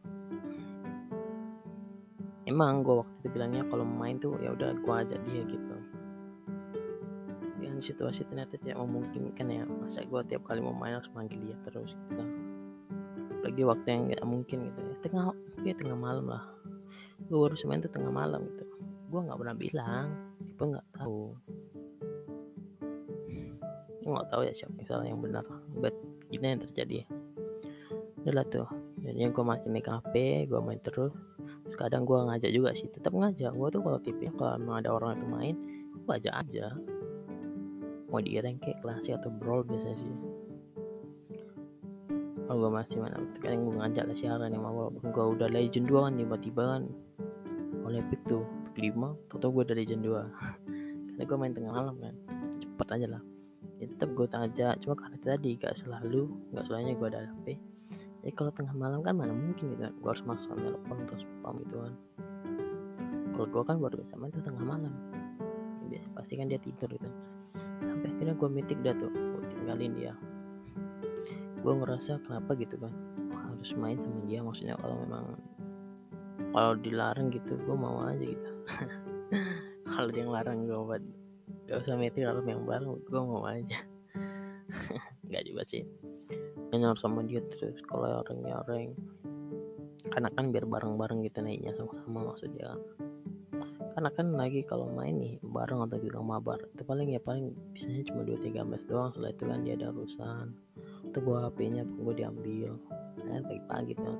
Emang 2.42 2.82
gue 2.82 3.06
waktu 3.06 3.14
itu 3.22 3.28
bilangnya 3.30 3.62
kalau 3.70 3.86
main 3.86 4.18
tuh 4.18 4.34
ya 4.42 4.50
udah 4.50 4.74
gue 4.82 4.94
ajak 5.06 5.20
dia 5.22 5.42
gitu. 5.46 5.76
Yang 7.62 7.94
situasi 7.94 8.26
ternyata 8.26 8.58
tidak 8.58 8.82
memungkinkan 8.82 9.46
ya 9.46 9.62
masa 9.62 10.02
gue 10.02 10.20
tiap 10.26 10.42
kali 10.42 10.58
mau 10.58 10.74
main 10.74 10.98
harus 10.98 11.06
manggil 11.14 11.38
dia 11.38 11.54
terus 11.70 11.94
gitu 11.94 12.18
kan. 12.18 12.28
Lagi 13.46 13.62
waktu 13.62 13.86
yang 13.86 14.02
nggak 14.10 14.26
mungkin 14.26 14.58
gitu 14.74 14.80
ya. 14.82 14.94
Tengah 15.06 15.24
kayak 15.62 15.78
tengah 15.78 15.94
malam 15.94 16.26
lah. 16.26 16.42
Gue 17.30 17.46
baru 17.46 17.54
main 17.70 17.78
tuh 17.78 17.94
tengah 17.94 18.10
malam 18.10 18.42
gitu 18.50 18.69
gue 19.10 19.20
nggak 19.26 19.38
pernah 19.42 19.56
bilang 19.58 20.06
gue 20.54 20.66
nggak 20.70 20.88
tahu. 20.94 21.34
Gue 24.00 24.10
nggak 24.14 24.28
tahu 24.30 24.42
ya 24.46 24.52
siapa 24.54 24.72
misalnya 24.78 25.10
yang 25.10 25.20
benar 25.20 25.44
buat 25.74 25.94
gini 26.30 26.46
yang 26.46 26.62
terjadi. 26.62 27.10
Udahlah 28.22 28.46
tuh 28.46 28.68
jadinya 29.02 29.28
gue 29.34 29.44
masih 29.44 29.68
megang 29.74 29.98
HP 29.98 30.46
gue 30.46 30.60
main 30.62 30.78
terus. 30.78 31.10
Kadang 31.74 32.06
gue 32.06 32.18
ngajak 32.22 32.50
juga 32.54 32.70
sih 32.70 32.86
tetap 32.86 33.10
ngajak. 33.10 33.50
Gue 33.50 33.68
tuh 33.74 33.82
kalau 33.82 33.98
tipenya 33.98 34.30
kalau 34.38 34.54
emang 34.54 34.84
ada 34.86 34.94
orang 34.94 35.18
itu 35.18 35.26
main 35.26 35.54
gue 36.06 36.12
ajak 36.14 36.34
aja. 36.46 36.66
Mau 38.10 38.22
di 38.22 38.38
rank 38.38 38.62
kayak 38.62 38.78
klasik 38.78 39.18
atau 39.18 39.30
brawl 39.34 39.66
biasa 39.66 39.90
sih. 39.98 40.14
Kalau 42.46 42.66
gue 42.66 42.70
masih 42.70 42.98
mana 43.02 43.18
kadang 43.42 43.66
gue 43.66 43.74
ngajak 43.74 44.04
lah 44.06 44.16
siaran 44.18 44.50
yang 44.54 44.62
walaupun 44.62 45.10
gue 45.10 45.24
udah 45.38 45.48
legend 45.50 45.86
2 45.90 45.98
kan 45.98 46.14
tiba-tiba 46.14 46.62
kan. 46.78 46.82
Oleh 47.86 48.02
pick 48.06 48.22
tuh 48.28 48.59
5 48.76 49.38
tau 49.40 49.50
gue 49.50 49.62
udah 49.66 49.76
legend 49.76 50.02
2 50.06 51.16
karena 51.16 51.22
gue 51.26 51.36
main 51.36 51.54
tengah 51.54 51.72
malam 51.72 51.96
kan. 52.00 52.14
Cepet 52.60 52.88
aja 52.96 53.06
lah. 53.18 53.22
Ya, 53.80 53.88
tetap 53.88 54.12
gue 54.12 54.26
ajak 54.28 54.74
cuma 54.84 54.94
karena 54.96 55.16
tadi 55.20 55.56
gak 55.56 55.72
selalu 55.72 56.28
gak 56.52 56.68
selalunya 56.68 56.94
gue 56.96 57.08
ada 57.08 57.24
HP 57.32 57.46
jadi 58.20 58.32
kalau 58.36 58.52
tengah 58.52 58.76
malam 58.76 59.00
kan 59.00 59.16
mana 59.16 59.32
mungkin 59.32 59.72
gitu 59.72 59.80
kan. 59.80 59.92
Gue 59.96 60.10
harus 60.12 60.24
masuk 60.28 60.52
telepon 60.52 60.96
atau 61.08 61.16
spam 61.16 61.54
gitu 61.64 61.76
kan. 61.80 61.94
Kalau 63.32 63.48
gue 63.48 63.62
kan 63.64 63.76
baru 63.80 63.96
bisa 64.04 64.14
main 64.20 64.28
tuh 64.28 64.44
tengah 64.44 64.60
malam. 64.60 64.92
Ya, 65.88 66.04
pasti 66.14 66.36
kan 66.36 66.46
dia 66.46 66.60
tidur 66.60 66.86
gitu 66.92 67.08
sampai 67.80 68.16
akhirnya 68.16 68.34
gue 68.36 68.48
mitik 68.48 68.78
dah 68.84 68.94
tuh. 68.96 69.12
Gue 69.12 69.44
tinggalin 69.48 69.92
dia. 69.96 70.12
Gue 71.60 71.72
ngerasa 71.76 72.20
kenapa 72.24 72.52
gitu 72.56 72.76
kan. 72.76 72.92
Harus 73.32 73.72
main 73.76 73.96
sama 74.00 74.20
dia. 74.28 74.40
Maksudnya 74.44 74.76
kalau 74.76 75.00
memang 75.04 75.36
kalau 76.50 76.74
dilarang 76.78 77.28
gitu 77.30 77.54
gue 77.54 77.76
mau 77.76 78.02
aja 78.06 78.24
gitu. 78.24 78.50
Kalau 79.90 80.08
dia 80.14 80.22
ngelarang 80.22 80.70
gue 80.70 80.80
buat 80.86 81.02
gak 81.66 81.82
usah 81.82 81.98
meeting 81.98 82.22
kalau 82.22 82.42
yang 82.46 82.62
bareng 82.62 82.94
gue 83.10 83.22
mau 83.22 83.42
aja. 83.46 83.78
Nggak 85.26 85.44
juga 85.50 85.62
sih. 85.66 85.82
Nyaur 86.70 86.94
sama 86.98 87.26
dia 87.26 87.42
terus 87.42 87.82
kalau 87.90 88.22
orang 88.22 88.38
nyaring 88.46 88.90
karena 90.10 90.30
kan 90.32 90.54
biar 90.54 90.64
bareng-bareng 90.66 91.26
gitu 91.26 91.42
naiknya 91.42 91.74
sama-sama 91.74 92.32
maksudnya. 92.32 92.78
Karena 93.90 94.10
kan 94.14 94.26
lagi 94.38 94.62
kalau 94.62 94.86
main 94.90 95.18
nih 95.18 95.42
bareng 95.42 95.82
atau 95.84 95.98
juga 95.98 96.22
mabar 96.22 96.62
itu 96.62 96.82
paling 96.86 97.10
ya 97.10 97.20
paling 97.20 97.50
bisanya 97.74 98.06
cuma 98.06 98.22
2-3 98.22 98.62
mes 98.70 98.84
doang. 98.86 99.10
Setelah 99.10 99.30
itu 99.34 99.44
kan 99.44 99.58
dia 99.66 99.74
ada 99.74 99.90
urusan 99.90 100.46
tuh 101.10 101.20
gua 101.26 101.50
HP-nya 101.50 101.82
gue 101.84 102.14
diambil. 102.14 102.72
Kan 103.18 103.42
pagi-pagi 103.44 103.92
tuh 103.98 104.16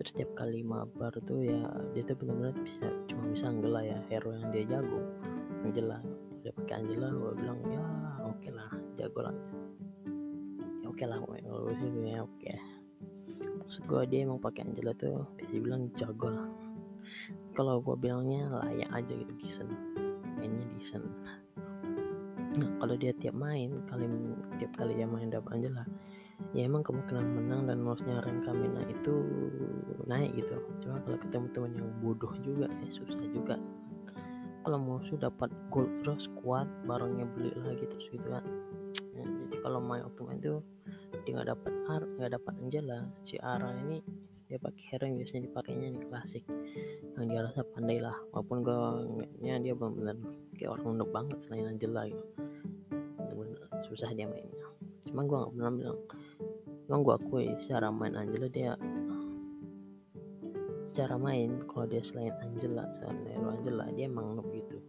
terus 0.00 0.16
setiap 0.16 0.32
kali 0.32 0.64
mabar 0.64 1.12
tuh 1.12 1.44
ya 1.44 1.60
dia 1.92 2.00
tuh 2.08 2.16
benar-benar 2.16 2.56
bisa 2.64 2.88
cuma 3.04 3.28
bisa 3.36 3.52
Angela 3.52 3.84
ya 3.84 4.00
hero 4.08 4.32
yang 4.32 4.48
dia 4.48 4.64
jago. 4.64 4.96
Angela 5.60 6.00
dia 6.40 6.56
pakai 6.56 6.74
Angela 6.80 7.12
gue 7.12 7.32
bilang 7.36 7.60
ya 7.68 7.84
oke 8.24 8.40
okay 8.40 8.48
lah 8.48 8.72
jago 8.96 9.20
lah. 9.28 9.36
Ya 10.80 10.88
oke 10.88 10.96
okay 10.96 11.04
lah 11.04 11.20
sih 11.76 11.92
ya 12.00 12.24
oke. 12.24 12.32
Okay. 12.40 12.56
maksud 13.60 13.84
gue 13.84 14.02
dia 14.08 14.24
emang 14.24 14.40
pakai 14.40 14.72
Angela 14.72 14.96
tuh 14.96 15.20
bisa 15.36 15.52
dibilang 15.52 15.92
jago 15.92 16.32
lah. 16.32 16.48
Kalau 17.52 17.84
gue 17.84 17.96
bilangnya 18.00 18.48
layak 18.56 19.04
aja 19.04 19.12
gitu 19.12 19.32
decent. 19.36 19.68
Mainnya 20.40 20.64
decent. 20.80 21.04
Nah 22.56 22.70
kalau 22.80 22.96
dia 22.96 23.12
tiap 23.20 23.36
main 23.36 23.84
kali 23.84 24.08
tiap 24.56 24.72
kali 24.80 24.96
dia 24.96 25.04
main 25.04 25.28
dapat 25.28 25.60
Angela 25.60 25.84
ya 26.56 26.66
emang 26.66 26.82
kemungkinan 26.82 27.26
menang 27.36 27.68
dan 27.68 27.84
lolosnya 27.84 28.24
rank 28.24 28.48
Kamina 28.48 28.82
itu 28.88 29.14
naik 30.10 30.34
gitu. 30.34 30.58
Cuma 30.82 30.98
kalau 31.06 31.18
ketemu 31.22 31.46
teman 31.54 31.72
yang 31.78 31.90
bodoh 32.02 32.34
juga 32.42 32.66
ya 32.66 32.90
susah 32.90 33.22
juga. 33.30 33.54
Kalau 34.66 34.76
musuh 34.76 35.16
dapat 35.16 35.48
gold 35.70 35.88
terus 36.02 36.26
kuat 36.42 36.66
barangnya 36.84 37.24
beli 37.32 37.54
lagi 37.62 37.86
terus 37.86 38.06
gitu 38.10 38.26
kan. 38.26 38.44
Ya, 39.14 39.24
jadi 39.24 39.56
kalau 39.62 39.78
main 39.78 40.02
main 40.26 40.42
tuh 40.42 40.60
dia 41.22 41.30
nggak 41.38 41.48
dapat 41.54 41.72
ar 41.88 42.02
nggak 42.18 42.32
dapat 42.36 42.52
Angela 42.58 43.00
si 43.22 43.38
Ara 43.38 43.70
ini 43.86 44.02
dia 44.50 44.58
pakai 44.58 44.82
hero 44.90 45.04
yang 45.06 45.16
biasanya 45.22 45.42
dipakainya 45.46 45.88
di 45.94 46.00
klasik. 46.10 46.44
Yang 47.14 47.24
dia 47.30 47.40
rasa 47.46 47.62
pandai 47.70 47.98
lah. 48.02 48.18
Walaupun 48.34 48.58
gue 48.66 48.80
dia 49.40 49.74
benar-benar 49.78 50.18
kayak 50.58 50.70
orang 50.74 50.98
noob 50.98 51.10
banget 51.14 51.38
selain 51.46 51.70
Angela 51.70 52.02
gitu. 52.10 52.24
Bener-bener 53.16 53.62
susah 53.86 54.10
dia 54.10 54.26
mainnya. 54.26 54.66
Cuma 55.06 55.24
gue 55.24 55.38
nggak 55.38 55.52
pernah 55.54 55.72
bilang 55.72 55.98
emang 56.90 57.00
gue 57.06 57.14
akui 57.14 57.46
secara 57.62 57.88
main 57.94 58.18
Angela 58.18 58.50
dia 58.50 58.74
secara 60.90 61.14
main 61.14 61.62
kalau 61.70 61.86
dia 61.86 62.02
selain 62.02 62.34
Angela 62.42 62.82
selain 62.98 63.22
Angela 63.46 63.86
dia 63.94 64.10
emang 64.10 64.34
noob 64.34 64.50
gitu. 64.50 64.82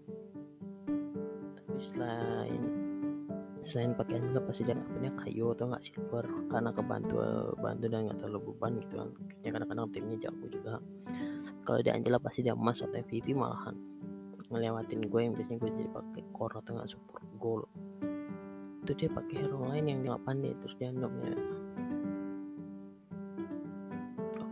Tapi 1.53 1.81
selain 1.85 2.61
selain 3.61 3.93
pakai 3.93 4.17
Angela 4.17 4.41
pasti 4.41 4.65
dia 4.65 4.73
punya 4.73 5.13
kayu 5.21 5.53
atau 5.53 5.69
nggak 5.69 5.85
silver 5.85 6.25
karena 6.49 6.73
kebantu 6.73 7.21
bantu 7.61 7.85
dan 7.85 8.09
nggak 8.09 8.17
terlalu 8.17 8.49
beban 8.49 8.81
gitu 8.81 8.93
kan. 8.97 9.09
Kadang-kadang 9.45 9.87
timnya 9.93 10.17
jago 10.17 10.45
juga. 10.49 10.81
Kalau 11.61 11.79
dia 11.85 11.93
Angela 11.93 12.17
pasti 12.17 12.41
dia 12.41 12.57
emas 12.57 12.81
atau 12.81 12.97
MVP 12.97 13.37
malahan. 13.37 13.77
Ngelewatin 14.51 15.07
gue 15.07 15.21
yang 15.21 15.33
biasanya 15.37 15.63
gue 15.63 15.69
jadi 15.69 15.89
pakai 15.93 16.23
core 16.33 16.55
atau 16.59 16.71
nggak 16.81 16.89
support 16.89 17.23
goal. 17.37 17.61
Itu 18.81 18.91
dia 18.97 19.09
pakai 19.13 19.45
hero 19.45 19.69
lain 19.69 19.85
yang 19.85 20.01
nggak 20.01 20.25
pandai 20.25 20.57
terus 20.57 20.73
dia 20.81 20.89
noobnya 20.89 21.60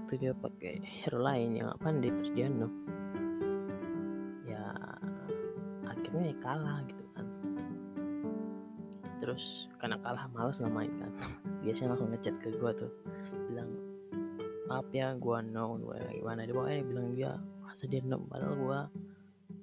waktu 0.09 0.25
dia 0.25 0.33
pakai 0.33 0.81
hero 0.81 1.21
lain 1.21 1.53
yang 1.53 1.69
nggak 1.69 1.85
pandai 1.85 2.09
terus 2.09 2.33
dia 2.33 2.49
noob 2.49 2.73
ya 4.49 4.73
akhirnya 5.85 6.33
ya 6.33 6.35
kalah 6.41 6.81
gitu 6.89 7.03
kan. 7.13 7.25
Terus 9.21 9.69
karena 9.77 10.01
kalah 10.01 10.25
males 10.33 10.57
nggak 10.57 10.73
main 10.73 10.89
kan. 10.97 11.13
Biasanya 11.61 11.93
langsung 11.93 12.09
ngechat 12.09 12.41
ke 12.41 12.49
gue 12.57 12.71
tuh 12.73 12.89
bilang 13.53 13.69
maaf 14.65 14.89
ya 14.89 15.13
gue 15.13 15.37
no 15.45 15.77
gue 15.77 16.01
gimana? 16.17 16.41
Dia 16.49 16.57
eh 16.73 16.81
bilang 16.81 17.13
dia 17.13 17.37
masa 17.61 17.85
dia 17.85 18.01
noob 18.01 18.25
padahal 18.33 18.57
gue 18.57 18.79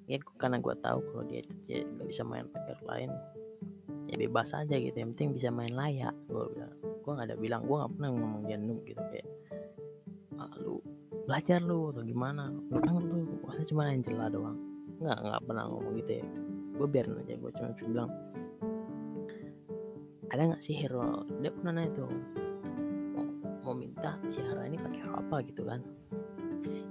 ya 0.07 0.15
karena 0.39 0.63
gue 0.63 0.75
tahu 0.79 0.99
kalau 1.11 1.23
dia 1.27 1.43
nggak 1.67 2.07
bisa 2.07 2.23
main 2.23 2.47
pakai 2.47 2.79
lain 2.87 3.11
ya 4.07 4.15
bebas 4.15 4.55
aja 4.55 4.79
gitu. 4.79 4.95
Yang 4.95 5.11
penting 5.11 5.43
bisa 5.43 5.51
main 5.51 5.75
layak 5.75 6.15
gue 6.31 6.55
bilang. 6.55 6.71
Gue 7.03 7.11
nggak 7.11 7.27
ada 7.27 7.35
bilang 7.35 7.67
gue 7.67 7.75
nggak 7.75 7.91
pernah 7.99 8.09
ngomong 8.15 8.43
dia 8.47 8.55
noob 8.55 8.79
gitu 8.87 9.03
kayak 9.11 9.26
belajar 11.27 11.59
lu 11.59 11.91
atau 11.91 12.07
gimana? 12.07 12.47
Lu 12.71 12.79
kan 12.79 13.03
lu 13.03 13.27
cuma 13.67 13.91
Angela 13.91 14.31
doang. 14.31 14.55
Nggak 15.03 15.17
nggak 15.27 15.41
pernah 15.43 15.63
ngomong 15.67 15.93
gitu 15.99 16.11
ya. 16.23 16.25
Gue 16.79 16.87
biarin 16.87 17.19
aja 17.19 17.35
gue 17.35 17.51
cuma 17.51 17.69
bilang 17.83 18.09
ada 20.31 20.41
nggak 20.47 20.63
sih 20.63 20.75
hero? 20.79 21.27
Dia 21.43 21.51
pernah 21.51 21.71
nanya 21.75 21.91
tuh 21.99 22.07
mau, 23.11 23.27
mau 23.67 23.75
minta 23.75 24.15
si 24.31 24.39
Hara 24.39 24.71
ini 24.71 24.79
pakai 24.79 24.99
hero 25.03 25.13
apa? 25.19 25.35
Gitu 25.43 25.61
kan. 25.67 25.83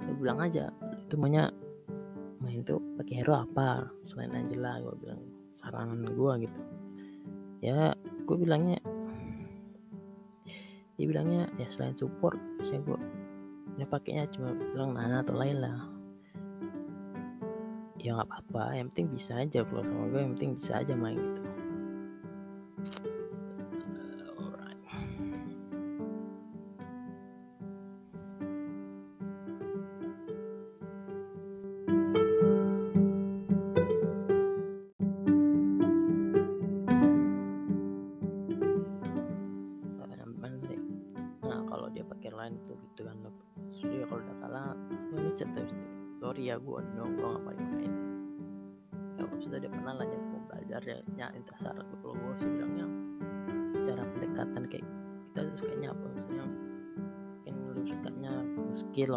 Dia 0.05 0.15
bilang 0.21 0.39
aja 0.45 0.69
itu 0.93 1.15
maunya 1.17 1.49
main 2.45 2.61
tuh 2.61 2.81
pakai 3.01 3.25
hero 3.25 3.41
apa? 3.41 3.89
Selain 4.05 4.37
Angela 4.37 4.85
gue 4.85 4.95
bilang 5.01 5.21
saranan 5.57 6.05
gue 6.05 6.33
gitu. 6.45 6.61
Ya 7.65 7.97
gue 8.29 8.37
bilangnya 8.37 8.77
dia 10.97 11.07
bilangnya 11.09 11.45
ya 11.61 11.69
selain 11.69 11.93
support 11.97 12.41
saya 12.65 12.81
gue 12.81 12.97
ya 13.77 13.85
pakainya 13.85 14.25
cuma 14.33 14.57
bilang 14.57 14.97
Nana 14.97 15.21
atau 15.21 15.37
Laila 15.37 15.97
ya 18.07 18.15
nggak 18.15 18.29
apa-apa. 18.31 18.79
Yang 18.79 18.89
penting 18.95 19.09
bisa 19.11 19.33
aja 19.43 19.61
kalau 19.67 19.83
sama 19.83 20.05
gue 20.15 20.21
yang 20.23 20.33
penting 20.39 20.53
bisa 20.55 20.73
aja 20.79 20.95
main 20.95 21.19
gitu 21.19 21.56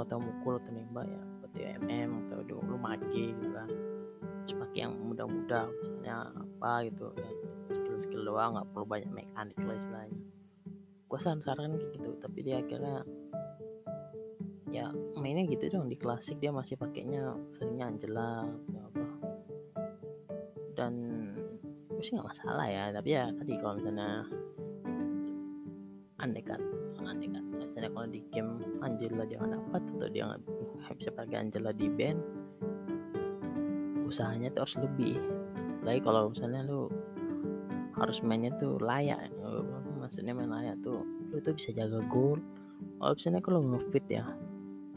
atau 0.10 0.17
mukul 0.17 0.58
atau 0.58 0.74
nembak 0.74 1.06
ya 1.06 1.22
seperti 1.38 1.60
MM 1.86 2.10
atau 2.26 2.41
lu 2.41 2.78
mage 2.82 3.30
gitu 3.30 3.45
kan. 3.54 3.69
Terus 4.50 4.58
pakai 4.58 4.89
yang 4.89 4.98
mudah-mudah 4.98 5.69
misalnya 5.69 6.34
apa 6.34 6.89
gitu 6.89 7.13
ya 7.13 7.30
skill-skill 7.69 8.26
doang 8.26 8.58
nggak 8.58 8.74
perlu 8.74 8.89
banyak 8.89 9.12
mekanik 9.13 9.54
lah 9.62 9.78
istilahnya. 9.78 10.17
Gue 11.06 11.19
saran-saran 11.22 11.78
gitu 11.78 12.17
tapi 12.17 12.41
dia 12.41 12.58
akhirnya 12.58 13.06
ya 14.74 14.89
mainnya 15.13 15.45
gitu 15.45 15.69
dong 15.69 15.86
di 15.86 15.98
klasik 15.98 16.41
dia 16.41 16.50
masih 16.50 16.74
pakainya 16.74 17.38
seringnya 17.54 17.93
Angela 17.93 18.50
atau 18.50 18.82
apa. 18.89 19.08
Dan 20.74 20.93
gue 21.86 22.02
sih 22.02 22.17
nggak 22.17 22.34
masalah 22.34 22.65
ya 22.65 22.89
tapi 22.89 23.13
ya 23.13 23.30
tadi 23.30 23.54
kalau 23.62 23.78
misalnya 23.78 24.26
andai 26.19 26.43
kan? 26.43 26.62
Andai 26.99 27.27
kan? 27.32 27.43
Misalnya 27.58 27.89
kalau 27.95 28.08
di 28.12 28.21
game 28.29 28.51
Angela 28.84 29.23
dia 29.25 29.38
nggak 29.39 29.53
dapat 29.55 29.82
atau 29.97 30.08
dia 30.12 30.23
nggak 30.27 30.95
bisa 30.99 31.10
pakai 31.15 31.38
Angela 31.39 31.71
di 31.71 31.88
band 31.88 32.19
usahanya 34.10 34.49
tuh 34.53 34.65
harus 34.65 34.77
lebih. 34.82 35.15
Apalagi 35.79 36.01
kalau 36.01 36.21
misalnya 36.34 36.62
lu 36.65 36.82
harus 37.95 38.19
mainnya 38.23 38.51
tuh 38.58 38.79
layak 38.79 39.32
maksudnya 39.99 40.32
main 40.32 40.49
layak 40.49 40.79
tuh 40.82 41.03
lu 41.29 41.38
tuh 41.43 41.53
bisa 41.53 41.69
jaga 41.75 41.99
gol 42.08 42.39
kalau 42.97 43.13
misalnya 43.13 43.41
kalau 43.43 43.62
ngefit 43.62 44.05
ya 44.10 44.25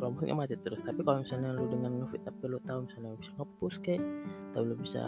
kalau 0.01 0.19
mungkin 0.19 0.35
mati 0.35 0.59
terus. 0.59 0.83
Tapi 0.83 1.01
kalau 1.07 1.23
misalnya 1.23 1.55
lu 1.55 1.71
dengan 1.71 2.03
ngefit 2.03 2.27
tapi 2.27 2.51
lu 2.51 2.59
tahu 2.67 2.91
misalnya 2.91 3.15
lu 3.15 3.19
bisa 3.23 3.33
ngepush 3.39 3.79
kayak 3.85 4.03
atau 4.51 4.63
lu 4.67 4.75
bisa 4.75 5.05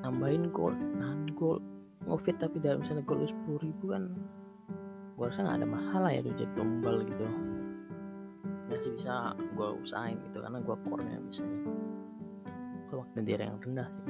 nambahin 0.00 0.48
gol 0.54 0.72
nahan 0.96 1.28
gol 1.34 1.60
ngefit 2.06 2.38
tapi 2.38 2.62
dalam 2.62 2.86
misalnya 2.86 3.02
gol 3.02 3.26
sepuluh 3.26 3.58
ribu 3.60 3.90
kan 3.90 4.14
gua 5.18 5.32
rasa 5.32 5.42
nggak 5.42 5.58
ada 5.58 5.68
masalah 5.68 6.10
ya 6.14 6.20
jadi 6.22 6.44
tumbal 6.54 7.02
gitu. 7.02 7.26
Masih 8.70 8.90
bisa 8.94 9.34
gua 9.58 9.74
usahain 9.74 10.18
gitu 10.30 10.38
karena 10.38 10.58
gua 10.62 10.76
core-nya 10.86 11.18
misalnya. 11.18 11.60
Kalau 12.86 13.02
waktu 13.02 13.18
dia 13.26 13.42
yang 13.42 13.58
rendah 13.58 13.88
sih. 13.90 14.06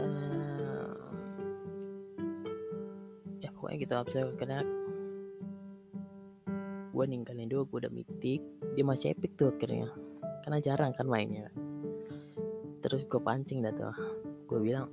Uh, 0.00 0.96
ya 3.42 3.50
pokoknya 3.52 3.76
gitu 3.84 3.94
abis 3.98 4.14
karena 4.38 4.62
gue 6.90 7.04
ninggalin 7.08 7.48
dulu 7.48 7.62
gue 7.64 7.78
udah 7.88 7.92
mitik 7.96 8.40
dia 8.76 8.84
masih 8.84 9.16
epic 9.16 9.34
tuh 9.34 9.50
akhirnya. 9.50 9.90
Karena 10.46 10.58
jarang 10.62 10.92
kan 10.94 11.08
mainnya. 11.08 11.50
Terus 12.84 13.08
gue 13.08 13.20
pancing 13.20 13.64
dah 13.64 13.72
tuh. 13.72 13.96
Gue 14.46 14.60
bilang 14.62 14.88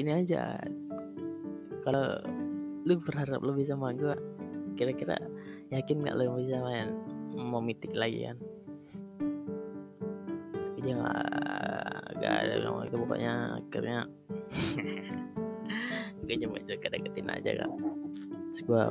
gini 0.00 0.16
aja. 0.16 0.56
Kalau 1.84 2.16
lu 2.88 2.96
berharap 3.04 3.44
lebih 3.44 3.68
sama 3.68 3.92
gue 3.92 4.16
kira-kira 4.80 5.20
yakin 5.68 6.00
nggak 6.00 6.16
lu 6.16 6.40
bisa 6.40 6.64
main 6.64 6.88
mau 7.36 7.60
mitik 7.60 7.92
lagi 7.92 8.24
kan? 8.32 8.36
Tapi 10.56 10.78
dia 10.80 10.94
nggak 10.96 11.24
gak 12.20 12.34
ada 12.44 12.54
bilang 12.60 12.84
itu 12.84 12.96
pokoknya 13.00 13.32
akhirnya 13.60 13.98
gue 16.24 16.36
coba 16.46 16.58
juga 16.68 16.88
deketin 16.92 17.28
aja 17.32 17.50
kan 17.64 17.70
terus 18.52 18.62
gue 18.68 18.82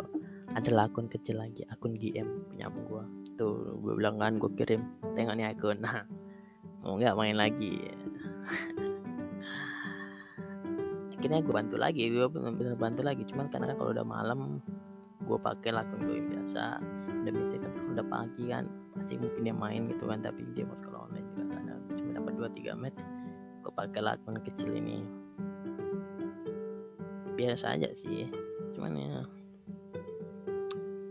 adalah 0.57 0.89
akun 0.89 1.05
kecil 1.05 1.37
lagi 1.37 1.61
akun 1.69 1.93
GM 1.93 2.25
punya 2.49 2.73
gue 2.73 3.03
tuh 3.37 3.77
gue 3.85 3.93
bilang 3.95 4.17
kan 4.17 4.41
gue 4.41 4.51
kirim 4.57 4.81
tengok 5.13 5.35
nih 5.37 5.47
akun. 5.53 5.77
Nah 5.81 6.03
mau 6.81 6.97
nggak 6.97 7.17
main 7.17 7.37
lagi 7.37 7.79
akhirnya 11.19 11.43
gue 11.43 11.51
bantu 11.51 11.75
lagi 11.75 12.07
gue 12.07 12.27
bener-bener 12.31 12.79
bantu 12.79 13.03
lagi. 13.03 13.27
Cuman 13.27 13.51
karena 13.51 13.75
kalau 13.75 13.91
udah 13.91 14.07
malam 14.07 14.63
gue 15.27 15.35
pakai 15.35 15.75
akun 15.75 15.99
gue 16.07 16.15
yang 16.15 16.27
biasa. 16.31 16.79
Udah 17.27 17.31
bete 17.35 17.55
kan 17.59 17.71
kalau 17.75 17.91
udah 17.91 18.07
pagi 18.07 18.43
kan 18.47 18.63
pasti 18.95 19.19
mungkin 19.19 19.41
dia 19.43 19.51
main 19.51 19.81
gitu 19.91 20.07
kan 20.07 20.23
tapi 20.23 20.47
dia 20.55 20.63
mau 20.63 20.79
sekolah 20.79 21.11
online 21.11 21.27
juga 21.35 21.43
kan. 21.51 21.63
Cuma 21.91 22.09
dapat 22.15 22.33
dua 22.39 22.49
tiga 22.55 22.71
match 22.71 23.03
gue 23.59 23.73
pakai 23.75 23.99
akun 23.99 24.39
kecil 24.39 24.71
ini. 24.71 25.03
Biasa 27.35 27.75
aja 27.75 27.91
sih 27.91 28.31
cuman 28.79 28.95
ya 28.95 29.11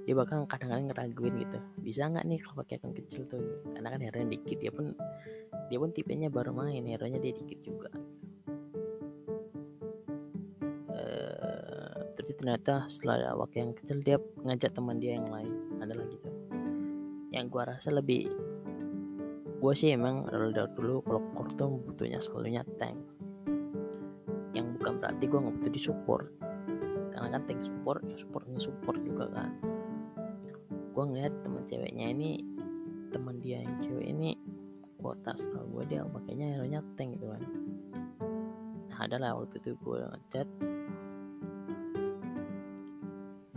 dia 0.09 0.17
bakal 0.17 0.49
kadang-kadang 0.49 0.89
ngeraguin 0.89 1.37
gitu. 1.37 1.61
Bisa 1.85 2.09
nggak 2.09 2.25
nih 2.25 2.41
kalau 2.41 2.65
pakai 2.65 2.81
akun 2.81 2.97
kecil 2.97 3.29
tuh? 3.29 3.45
Karena 3.77 3.93
kan 3.93 4.01
hero 4.01 4.25
dikit 4.25 4.57
dia 4.57 4.73
pun 4.73 4.97
dia 5.69 5.77
pun 5.77 5.93
tipenya 5.93 6.33
baru 6.33 6.57
main 6.57 6.81
hero 6.81 7.05
nya 7.05 7.21
dia 7.21 7.37
dikit 7.37 7.61
juga 7.61 7.93
terus 12.29 12.45
ternyata 12.45 12.85
setelah 12.93 13.33
waktu 13.41 13.57
yang 13.65 13.73
kecil 13.73 14.05
dia 14.05 14.21
ngajak 14.45 14.77
teman 14.77 15.01
dia 15.01 15.17
yang 15.17 15.33
lain. 15.33 15.49
Ada 15.81 15.97
lagi 15.97 16.17
tuh. 16.21 16.35
Yang 17.33 17.45
gua 17.49 17.63
rasa 17.73 17.89
lebih 17.89 18.29
gua 19.65 19.73
sih 19.73 19.97
emang 19.97 20.29
dari 20.29 20.53
dulu 20.53 21.01
kalau 21.09 21.25
core 21.33 21.57
tuh 21.57 21.81
butuhnya 21.89 22.21
selalunya 22.21 22.69
tank. 22.77 23.01
Yang 24.53 24.77
bukan 24.77 24.93
berarti 25.01 25.25
gua 25.25 25.41
nggak 25.41 25.57
butuh 25.57 25.73
di 25.73 25.81
support. 25.81 26.29
Karena 27.17 27.29
kan 27.33 27.43
tank 27.49 27.65
support 27.65 28.05
ya 28.05 28.17
support 28.21 28.45
support 28.61 29.01
juga 29.01 29.25
kan. 29.33 29.51
Gue 30.93 31.05
ngeliat 31.09 31.33
teman 31.41 31.65
ceweknya 31.65 32.13
ini 32.13 32.45
teman 33.09 33.41
dia 33.41 33.65
yang 33.65 33.81
cewek 33.81 34.05
ini 34.05 34.37
kuota 35.01 35.33
setahu 35.33 35.81
gue 35.81 35.97
dia 35.97 36.05
pakainya 36.05 36.61
hero 36.61 36.69
nya 36.69 36.85
tank 36.93 37.17
gitu 37.17 37.33
kan. 37.33 37.43
Nah 38.93 38.99
adalah 39.01 39.39
waktu 39.41 39.63
itu 39.65 39.79
gue 39.81 40.01
ngechat 40.13 40.49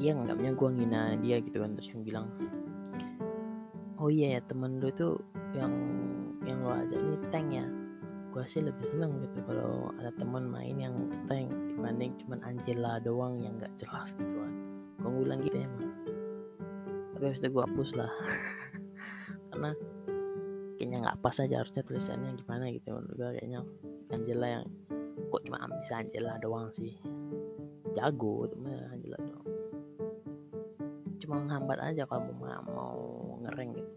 dia 0.01 0.17
nganggapnya 0.17 0.51
gue 0.57 0.69
ngina 0.73 1.01
dia 1.21 1.37
gitu 1.37 1.61
kan 1.61 1.77
terus 1.77 1.93
yang 1.93 2.01
bilang 2.01 2.25
oh 4.01 4.09
iya 4.09 4.37
ya 4.37 4.41
temen 4.49 4.81
lu 4.81 4.89
tuh 4.97 5.21
yang 5.53 5.69
yang 6.41 6.65
lo 6.65 6.73
ajak 6.73 6.97
ini 6.97 7.17
tank 7.29 7.47
ya. 7.53 7.65
Gue 8.31 8.47
sih 8.47 8.63
lebih 8.63 8.87
seneng 8.87 9.19
gitu 9.21 9.43
kalau 9.45 9.91
ada 9.99 10.09
teman 10.15 10.47
main 10.49 10.73
yang 10.79 10.95
tank 11.29 11.51
dibanding 11.69 12.15
cuman 12.25 12.39
Angela 12.41 12.97
doang 13.03 13.37
yang 13.43 13.61
nggak 13.61 13.69
jelas 13.77 14.09
gitu 14.17 14.33
kan. 14.41 14.53
Gue 14.97 15.09
ngulang 15.13 15.39
gitu 15.45 15.57
emang 15.61 15.91
tapi 17.21 17.37
habis 17.37 17.45
itu 17.45 17.53
gue 17.53 17.61
hapus 17.61 17.89
lah. 18.01 18.09
Karena 19.53 19.69
kayaknya 20.73 20.97
nggak 21.05 21.17
pas 21.21 21.37
aja 21.37 21.61
harusnya 21.61 21.85
tulisannya 21.85 22.33
gimana 22.33 22.73
gitu 22.73 22.97
menurut 22.97 23.13
gue 23.13 23.29
kayaknya 23.37 23.61
Angela 24.09 24.47
yang 24.49 24.65
kok 25.29 25.41
cuma 25.45 25.69
bisa 25.77 26.01
Angela 26.01 26.41
doang 26.41 26.73
sih. 26.73 26.97
Jago 27.93 28.49
cuma 28.49 28.73
menghambat 31.31 31.79
aja 31.79 32.03
kalau 32.03 32.27
mau 32.35 32.59
mau 32.67 32.99
ngereng 33.47 33.71
gitu. 33.79 33.93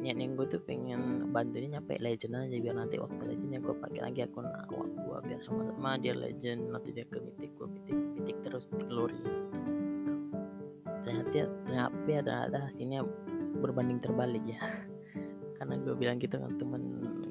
Niat 0.00 0.16
yang 0.20 0.36
gue 0.36 0.46
tuh 0.48 0.60
pengen 0.64 1.32
bantunya 1.32 1.80
nyampe 1.80 1.96
legend 1.96 2.36
aja 2.36 2.56
biar 2.60 2.76
nanti 2.76 2.96
waktu 3.00 3.22
legendnya 3.24 3.60
gue 3.60 3.74
pakai 3.76 4.00
lagi 4.04 4.20
akun 4.24 4.44
awak 4.44 4.88
gue 4.88 5.18
biar 5.28 5.40
sama-sama 5.40 5.96
dia 5.96 6.12
legend 6.12 6.72
nanti 6.72 6.92
dia 6.92 7.08
ke 7.08 7.20
mitik 7.20 7.52
gue 7.56 7.68
mitik 7.68 7.96
mitik 8.16 8.36
terus 8.44 8.64
mitik 8.72 8.88
glory. 8.88 9.20
Ternyata 11.04 11.28
ternyata 11.68 12.20
ternyata 12.24 12.58
hasilnya 12.68 13.00
berbanding 13.60 14.00
terbalik 14.00 14.44
ya. 14.44 14.60
Karena 15.60 15.80
gue 15.80 15.94
bilang 15.96 16.20
gitu 16.20 16.36
kan 16.36 16.52
temen 16.60 16.82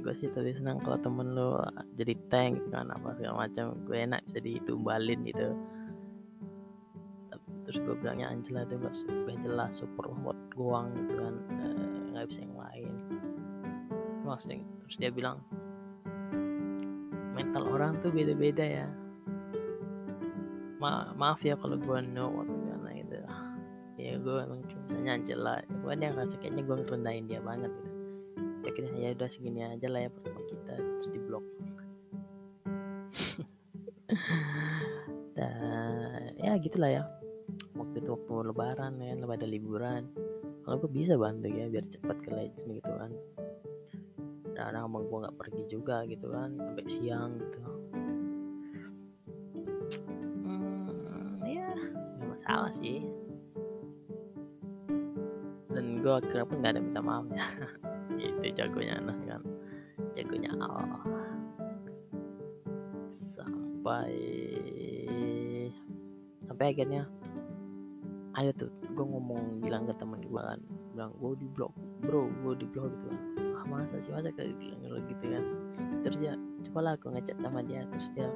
gue 0.04 0.14
sih 0.20 0.28
tadi 0.36 0.52
senang 0.52 0.84
kalau 0.84 1.00
temen 1.00 1.32
lo 1.32 1.64
jadi 1.96 2.12
tank 2.28 2.60
gitu 2.60 2.70
kan 2.76 2.92
apa 2.92 3.16
segala 3.16 3.48
macam 3.48 3.78
gue 3.88 3.98
enak 4.04 4.20
bisa 4.28 4.40
ditumbalin 4.44 5.24
gitu 5.24 5.56
terus 7.74 7.90
gue 7.90 8.06
bilangnya 8.06 8.30
Angela 8.30 8.70
tuh 8.70 8.78
gak, 8.86 8.94
gak 9.10 9.38
jelas 9.42 9.82
super 9.82 10.06
buat 10.22 10.38
goang 10.54 10.94
gitu 10.94 11.18
kan. 11.18 11.34
Nggak 12.14 12.30
bisa 12.30 12.46
yang 12.46 12.54
lain. 12.54 12.94
Maksudnya 14.22 14.62
terus 14.86 14.98
dia 15.02 15.10
bilang 15.10 15.42
mental 17.34 17.66
orang 17.74 17.98
tuh 18.06 18.14
beda-beda 18.14 18.62
ya. 18.62 18.86
Ma 20.78 21.18
maaf 21.18 21.42
ya 21.42 21.58
kalau 21.58 21.82
gue 21.82 21.98
no 22.14 22.30
atau 22.46 22.54
gimana 22.54 22.94
gitu. 22.94 23.18
Ya 23.98 24.22
gue 24.22 24.38
emang 24.38 24.62
cuma 24.70 25.10
Angela 25.10 25.66
gue 25.66 25.94
dia 25.98 26.14
ngerasa 26.14 26.38
kayaknya 26.46 26.62
gue 26.70 26.76
ngerendahin 26.78 27.26
dia 27.26 27.42
banget 27.42 27.74
gitu. 27.74 27.90
Akhirnya 28.70 29.02
ya 29.02 29.18
udah 29.18 29.30
segini 29.34 29.66
aja 29.66 29.90
lah 29.90 30.06
ya 30.06 30.14
pertama 30.14 30.46
kita 30.46 30.78
terus 30.78 31.10
di 31.10 31.20
blok 31.26 31.42
dan 35.36 36.38
ya 36.38 36.54
gitulah 36.62 36.90
ya 37.02 37.04
waktu 37.94 38.10
itu 38.10 38.18
waktu 38.18 38.50
lebaran 38.50 38.94
ya 38.98 39.14
lebih 39.14 39.38
ada 39.38 39.46
liburan. 39.46 40.04
Kalau 40.66 40.82
gue 40.82 40.90
bisa 40.98 41.14
bantu 41.14 41.46
ya 41.46 41.70
biar 41.70 41.86
cepat 41.86 42.18
ke 42.26 42.30
legend 42.34 42.70
gitu 42.82 42.90
kan. 42.90 43.12
Kadang 44.58 44.90
abang 44.90 45.06
gue 45.06 45.18
nggak 45.22 45.38
pergi 45.38 45.64
juga 45.70 46.02
gitu 46.10 46.26
kan 46.34 46.58
sampai 46.58 46.86
siang 46.90 47.38
gitu. 47.38 47.62
Hmm, 50.42 51.38
ya 51.46 51.70
nggak 52.18 52.28
masalah 52.34 52.74
sih. 52.74 53.06
Dan 55.70 56.02
gue 56.02 56.14
akhirnya 56.18 56.50
pun 56.50 56.58
nggak 56.66 56.74
ada 56.74 56.82
minta 56.82 57.02
maaf 57.06 57.30
ya. 57.30 57.46
Itu 58.42 58.58
jagonya 58.58 59.06
anak 59.06 59.22
kan. 59.30 59.42
Jagonya 60.18 60.50
Allah. 60.58 61.06
Sampai 63.22 64.18
sampai 66.50 66.74
akhirnya 66.74 67.06
ada 68.34 68.52
tuh 68.58 68.70
gue 68.82 69.06
ngomong 69.06 69.62
bilang 69.62 69.86
ke 69.86 69.94
temen 69.98 70.22
gue 70.26 70.42
kan 70.42 70.60
bilang 70.94 71.12
gue 71.22 71.32
di 71.38 71.48
blok 71.54 71.74
bro 72.02 72.30
gue 72.30 72.54
di 72.58 72.66
blok 72.70 72.90
gitu 72.90 73.08
kan. 73.10 73.22
Ah 73.62 73.66
masa 73.70 73.96
sih 74.02 74.12
masa 74.14 74.34
kayak 74.34 74.58
bilang 74.58 74.82
gitu 75.06 75.26
kan. 75.30 75.44
Terus 76.02 76.18
dia 76.20 76.34
coba 76.70 76.80
lah 76.82 76.94
aku 76.98 77.14
ngechat 77.14 77.38
sama 77.40 77.60
dia 77.62 77.86
terus 77.94 78.08
dia 78.18 78.28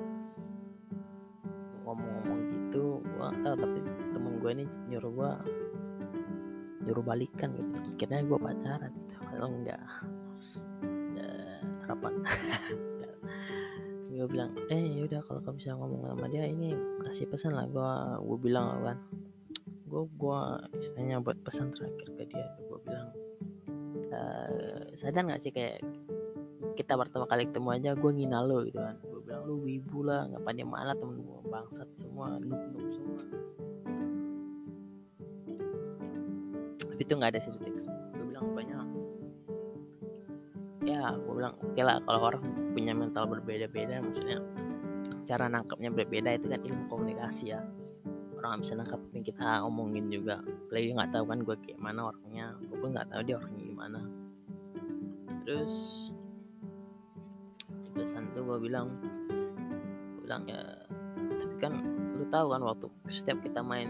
ngomong-ngomong 1.85 2.39
gitu 2.51 3.01
gue 3.01 3.27
tahu 3.41 3.55
tapi 3.57 3.79
temen 4.13 4.33
gue 4.37 4.51
ini 4.53 4.65
nyuruh 4.93 5.11
gue 5.13 5.31
nyuruh 6.85 7.03
balikan 7.03 7.49
gitu. 7.57 7.71
Kira 7.97 8.21
gue 8.21 8.37
pacaran 8.37 8.91
gitu 8.93 9.13
padahal 9.21 9.49
enggak 9.49 9.81
ya, 11.17 11.27
harapan 11.85 12.13
gue 14.17 14.25
bilang 14.25 14.49
eh 14.73 14.97
yaudah 14.97 15.21
kalau 15.29 15.37
kamu 15.45 15.61
bisa 15.61 15.77
ngomong 15.77 16.01
sama 16.09 16.25
dia 16.25 16.49
ini 16.49 16.73
kasih 17.05 17.29
pesan 17.29 17.53
lah 17.53 17.69
gue 17.69 17.91
gue 18.25 18.37
bilang 18.41 18.81
kan 18.81 18.97
gue 19.87 20.03
gue 20.19 20.41
istilahnya 20.83 21.23
buat 21.23 21.39
pesan 21.41 21.71
terakhir 21.71 22.07
ke 22.19 22.23
dia 22.27 22.47
gue 22.59 22.79
bilang 22.83 23.09
uh, 24.11 24.83
sadar 24.99 25.23
nggak 25.23 25.41
sih 25.41 25.51
kayak 25.55 25.79
kita 26.77 26.93
pertama 26.93 27.25
kali 27.25 27.49
ketemu 27.49 27.69
aja 27.73 27.89
gue 27.97 28.11
ngina 28.13 28.39
lo 28.45 28.61
gitu 28.61 28.77
kan. 28.77 28.95
Gue 29.01 29.21
bilang 29.25 29.41
lu 29.49 29.65
wibu 29.65 30.05
lah 30.05 30.29
nggak 30.29 30.45
pandai 30.45 30.65
mana 30.65 30.93
temen 30.93 31.25
gue 31.25 31.41
bangsat 31.49 31.89
semua 31.97 32.37
nuk 32.37 32.61
nuk 32.77 32.87
semua. 32.93 33.21
Tapi 36.85 37.01
itu 37.01 37.13
nggak 37.17 37.31
ada 37.33 37.39
sih 37.41 37.49
gue 37.49 38.25
bilang 38.29 38.53
banyak. 38.53 38.87
Ya 40.85 41.17
gue 41.17 41.33
bilang 41.33 41.57
oke 41.57 41.73
okay 41.73 41.83
lah 41.83 41.97
kalau 42.05 42.21
orang 42.29 42.45
punya 42.77 42.93
mental 42.93 43.25
berbeda-beda 43.25 44.05
maksudnya 44.05 44.37
cara 45.25 45.49
nangkapnya 45.49 45.91
berbeda 45.91 46.37
itu 46.37 46.47
kan 46.47 46.61
ilmu 46.61 46.87
komunikasi 46.87 47.57
ya 47.57 47.59
orang 48.37 48.61
bisa 48.61 48.77
nangkap 48.77 49.01
yang 49.11 49.25
kita 49.25 49.65
omongin 49.65 50.07
juga. 50.13 50.39
Apalagi 50.41 50.93
nggak 50.93 51.11
tahu 51.13 51.25
kan 51.25 51.39
gue 51.41 51.55
kayak 51.65 51.79
mana 51.81 52.13
orangnya. 52.13 52.45
Gue 52.61 52.77
pun 52.77 52.89
nggak 52.93 53.09
tahu 53.09 53.21
dia 53.25 53.35
orangnya 53.41 53.63
gimana. 53.65 53.99
Terus 55.43 55.73
pesan 57.97 58.29
tuh 58.37 58.45
gue 58.45 58.57
bilang 58.69 58.93
gue 60.15 60.21
bilang 60.21 60.45
ya 60.45 60.61
tapi 61.17 61.55
kan 61.57 61.73
lu 62.13 62.25
tahu 62.29 62.53
kan 62.53 62.61
waktu 62.61 62.85
setiap 63.09 63.41
kita 63.41 63.65
main 63.65 63.89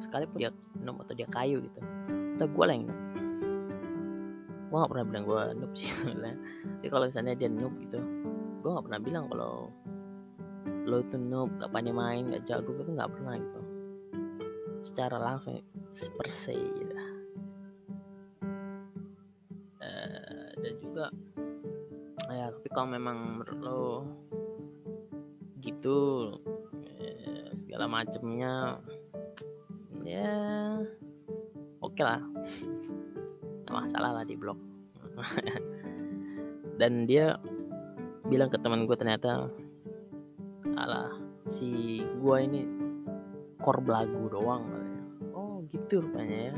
sekalipun 0.00 0.40
dia 0.40 0.50
noob 0.80 0.98
atau 1.04 1.14
dia 1.14 1.28
kayu 1.28 1.60
gitu 1.60 1.80
atau 2.40 2.48
gue 2.48 2.64
lah 2.64 2.74
yang 2.74 2.88
gue 4.72 4.76
gak 4.80 4.90
pernah 4.90 5.06
bilang 5.06 5.24
gue 5.28 5.40
noob 5.60 5.72
sih 5.76 5.92
tapi 6.80 6.88
kalau 6.88 7.04
misalnya 7.06 7.36
dia 7.36 7.48
noob 7.52 7.74
gitu 7.76 8.00
gue 8.64 8.70
gak 8.72 8.84
pernah 8.88 9.00
bilang 9.04 9.24
kalau 9.28 9.68
lo 10.82 10.96
itu 10.98 11.16
noob 11.20 11.52
gak 11.60 11.70
pandai 11.70 11.94
main 11.94 12.32
gak 12.32 12.42
jago 12.48 12.72
gitu 12.74 12.90
gak 12.96 13.12
pernah 13.12 13.36
gitu 13.36 13.60
secara 14.82 15.16
langsung 15.18 15.62
per 16.18 16.28
se 16.28 16.54
gitu. 16.54 16.94
Uh, 19.82 20.50
dan 20.62 20.74
juga 20.78 21.06
ya 22.32 22.48
tapi 22.48 22.68
kalau 22.72 22.88
memang 22.90 23.38
menurut 23.38 23.60
lo 23.60 23.84
gitu 25.62 25.98
ya, 26.82 27.52
segala 27.54 27.86
macemnya 27.86 28.82
ya 30.02 30.34
oke 31.78 31.94
okay 31.94 32.04
lah. 32.04 32.22
Nggak 33.62 33.74
masalah 33.74 34.10
lah 34.20 34.24
di 34.26 34.34
blog. 34.34 34.58
Dan 36.80 37.04
dia 37.06 37.36
bilang 38.26 38.48
ke 38.48 38.56
teman 38.58 38.88
gue 38.88 38.96
ternyata 38.96 39.46
alah 40.72 41.12
si 41.44 42.00
gue 42.00 42.36
ini 42.40 42.64
kor 43.60 43.84
belagu 43.84 44.32
doang 44.32 44.71
gitu 45.92 46.08
rupanya 46.08 46.48
ya. 46.48 46.54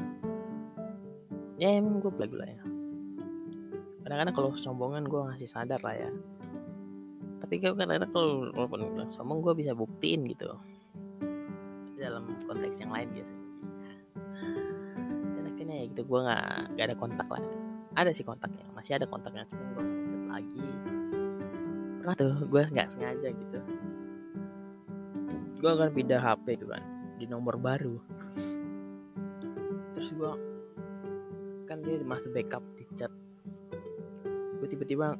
Ya 1.58 1.68
emang 1.74 1.98
gue 1.98 2.12
belagu 2.14 2.38
lah 2.38 2.46
ya. 2.46 2.62
Kadang-kadang 4.06 4.34
kalau 4.38 4.50
sombongan 4.54 5.10
gue 5.10 5.26
ngasih 5.26 5.50
sadar 5.50 5.82
lah 5.82 5.98
ya. 5.98 6.10
Tapi 7.42 7.58
kadang-kadang 7.58 8.14
kalau 8.14 8.54
walaupun 8.54 8.94
bilang 8.94 9.10
sombong 9.10 9.42
gue 9.42 9.58
bisa 9.58 9.74
buktiin 9.74 10.30
gitu. 10.30 10.54
Dalam 11.98 12.30
konteks 12.46 12.78
yang 12.78 12.94
lain 12.94 13.10
biasanya 13.10 13.48
sih. 13.50 13.66
Dan 15.34 15.50
akhirnya 15.50 15.82
ya 15.82 15.84
gitu 15.90 16.02
gue 16.06 16.20
nggak 16.22 16.46
nggak 16.78 16.86
ada 16.94 16.94
kontak 16.94 17.26
lah. 17.26 17.42
Ada 17.98 18.14
sih 18.14 18.22
kontaknya 18.22 18.62
masih 18.70 19.02
ada 19.02 19.06
kontaknya 19.10 19.50
cuma 19.50 19.66
gue 19.74 19.82
ngechat 19.82 20.24
lagi. 20.30 20.62
Pernah 21.98 22.14
tuh 22.14 22.34
gue 22.38 22.62
nggak 22.70 22.88
sengaja 22.94 23.28
gitu. 23.34 23.58
Gue 25.58 25.70
akan 25.74 25.90
pindah 25.90 26.22
HP 26.22 26.62
tuh 26.62 26.70
kan 26.70 26.82
di 27.18 27.26
nomor 27.26 27.58
baru 27.58 27.98
terus 30.04 30.20
gue 30.20 30.32
kan 31.64 31.80
dia 31.80 31.96
masih 32.04 32.28
backup 32.28 32.60
di 32.76 32.84
chat. 32.92 33.08
Gue 34.60 34.68
tiba-tiba 34.68 35.16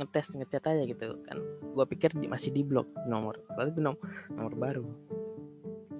ngetes 0.00 0.32
ngechat 0.32 0.64
aja 0.64 0.88
gitu 0.88 1.20
kan. 1.28 1.36
Gue 1.76 1.84
pikir 1.92 2.16
masih 2.24 2.56
di 2.56 2.64
blok 2.64 2.88
nomor 3.04 3.36
tapi 3.52 3.68
itu 3.68 3.84
nomor, 3.84 4.00
nomor 4.32 4.52
baru. 4.56 4.88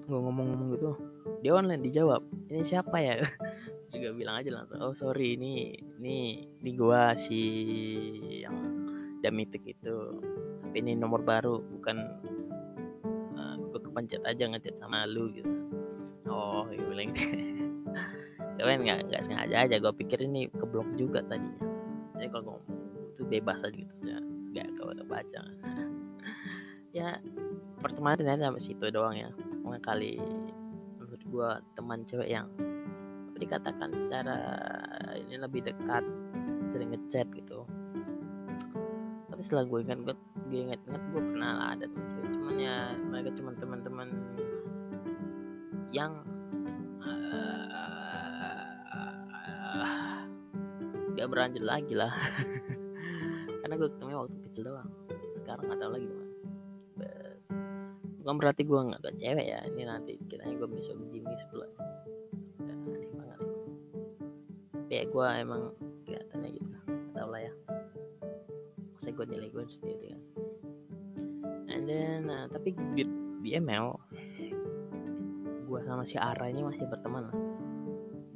Gue 0.09 0.19
ngomong-ngomong 0.25 0.73
gitu 0.73 0.97
dia 1.45 1.53
online 1.53 1.85
dijawab 1.85 2.25
ini 2.49 2.65
siapa 2.65 2.97
ya? 2.97 3.21
Juga 3.93 4.09
bilang 4.17 4.41
aja 4.41 4.49
langsung 4.49 4.81
oh 4.81 4.97
sorry 4.97 5.37
ini 5.37 5.77
ini 6.01 6.49
ini 6.65 6.71
gue 6.73 7.01
si 7.21 7.41
yang 8.41 8.57
damitik 9.21 9.61
itu. 9.69 10.17
Tapi 10.65 10.81
ini 10.81 10.97
nomor 10.97 11.21
baru 11.21 11.61
bukan 11.61 11.97
uh, 13.37 13.53
gue 13.69 13.79
kepencet 13.85 14.25
aja 14.25 14.49
ngechat 14.49 14.81
sama 14.81 15.05
lu 15.05 15.29
gitu 15.29 15.82
oh 16.33 16.65
gue 16.65 16.81
bilang 16.81 17.13
gitu. 17.13 17.37
Nggak 18.63 19.11
nggak 19.11 19.21
sengaja 19.25 19.65
aja 19.65 19.75
gue 19.81 19.93
pikir 19.97 20.23
ini 20.23 20.47
keblok 20.49 20.87
juga 20.97 21.19
tadinya. 21.25 21.67
Jadi 22.15 22.27
kalau 22.31 22.43
ngomong 22.57 22.63
itu 23.13 23.21
bebas 23.27 23.65
aja 23.65 23.73
gitu 23.73 24.01
ya 24.07 24.17
nggak 24.53 24.67
kalau 24.77 24.93
baca. 25.05 25.41
Ya 26.93 27.17
pertemanan 27.81 28.21
ternyata 28.21 28.53
sampai 28.53 28.61
situ 28.61 28.85
doang 28.93 29.17
ya. 29.17 29.33
Mungkin 29.65 29.81
kali 29.81 30.21
menurut 31.01 31.21
gue 31.25 31.49
teman 31.73 32.05
cewek 32.05 32.29
yang 32.29 32.45
dikatakan 33.41 33.89
secara 34.05 34.37
ini 35.17 35.41
lebih 35.41 35.65
dekat 35.65 36.05
sering 36.69 36.93
ngechat 36.93 37.25
gitu. 37.33 37.65
Tapi 39.25 39.41
setelah 39.41 39.65
gue 39.65 39.79
ingat 39.81 39.99
gue 40.05 40.15
gue 40.53 40.59
ingat-ingat 40.69 41.03
gue 41.17 41.21
pernah 41.33 41.73
ada 41.73 41.89
teman 41.89 42.05
cewek. 42.13 42.29
Cuman 42.37 42.55
ya 42.61 42.93
mereka 43.09 43.29
cuma 43.41 43.57
teman-teman 43.57 44.07
yang 45.93 46.25
gak 51.13 51.29
berlanjut 51.29 51.63
lagi 51.63 51.93
lah. 51.93 52.11
Karena 53.63 53.73
gue 53.79 53.89
ketemu 53.93 54.09
waktu 54.17 54.37
kecil 54.49 54.63
doang. 54.73 54.89
Sekarang 55.39 55.69
gak 55.69 55.79
tahu 55.79 55.91
lagi 55.95 56.05
gimana. 56.09 56.33
Bukan 58.23 58.39
berarti 58.39 58.63
gue 58.63 58.79
nggak 58.79 59.01
ke 59.03 59.11
cewek 59.19 59.47
ya. 59.51 59.59
Ini 59.67 59.81
nanti 59.83 60.15
kiranya 60.27 60.55
gue 60.55 60.67
besok 60.67 60.99
Jimmy 61.11 61.35
sebelah. 61.43 61.71
Aneh 62.63 63.07
banget. 63.15 63.39
Tapi 64.71 64.91
ya 64.91 65.03
gue 65.07 65.27
emang 65.39 65.61
kelihatannya 66.07 66.49
gitu 66.55 66.67
gak 66.67 66.83
tau 67.15 67.27
lah 67.31 67.41
ya. 67.43 67.53
Masa 68.97 69.09
gue 69.11 69.25
nilai 69.27 69.47
gue 69.47 69.63
sendiri 69.67 70.05
kan. 70.11 70.23
And 71.71 71.83
then 71.87 72.27
nah, 72.27 72.47
tapi 72.51 72.75
di, 72.95 73.03
di 73.43 73.49
ML 73.59 74.02
gue 75.73 75.81
sama 75.89 76.05
si 76.05 76.21
Ara 76.21 76.53
ini 76.53 76.61
masih 76.61 76.85
berteman 76.85 77.33
lah. 77.33 77.37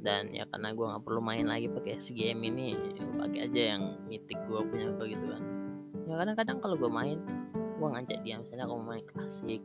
Dan 0.02 0.34
ya 0.34 0.42
karena 0.50 0.74
gue 0.74 0.86
nggak 0.90 1.04
perlu 1.06 1.22
main 1.22 1.46
lagi 1.46 1.70
pakai 1.70 2.02
game 2.10 2.50
ini 2.50 2.74
pakai 3.14 3.46
aja 3.46 3.78
yang 3.78 3.94
mitik 4.10 4.42
gue 4.50 4.58
punya 4.66 4.90
begitu 4.98 5.22
kan. 5.30 5.42
Ya 6.10 6.18
kadang-kadang 6.18 6.58
kalau 6.58 6.74
gue 6.74 6.90
main 6.90 7.22
gue 7.78 7.88
ngajak 7.94 8.26
dia 8.26 8.42
misalnya 8.42 8.66
kalau 8.66 8.82
main 8.82 9.06
klasik. 9.06 9.62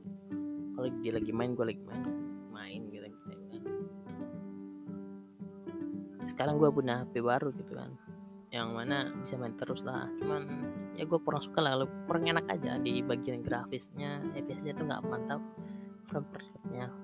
Kalau 0.77 0.87
dia 1.01 1.17
lagi 1.17 1.33
main 1.33 1.57
gue 1.57 1.65
lagi 1.65 1.81
main 1.81 2.05
main 2.53 2.81
gitu, 2.93 3.09
gitu 3.09 3.41
kan. 3.49 3.61
Sekarang 6.29 6.61
gue 6.61 6.69
punya 6.69 7.01
HP 7.01 7.25
baru 7.25 7.49
gitu 7.57 7.73
kan. 7.73 7.89
Yang 8.53 8.69
mana 8.69 8.97
bisa 9.17 9.33
main 9.41 9.57
terus 9.57 9.81
lah. 9.81 10.05
Cuman 10.21 10.45
ya 10.93 11.09
gue 11.09 11.19
kurang 11.25 11.41
suka 11.41 11.57
lah 11.57 11.89
kurang 12.05 12.29
enak 12.29 12.45
aja 12.53 12.77
di 12.77 13.01
bagian 13.01 13.41
grafisnya. 13.41 14.21
Ya 14.37 14.45
biasanya 14.45 14.77
tuh 14.77 14.85
nggak 14.85 15.01
mantap. 15.09 15.41
Frame 16.05 16.29
perfectnya 16.29 17.02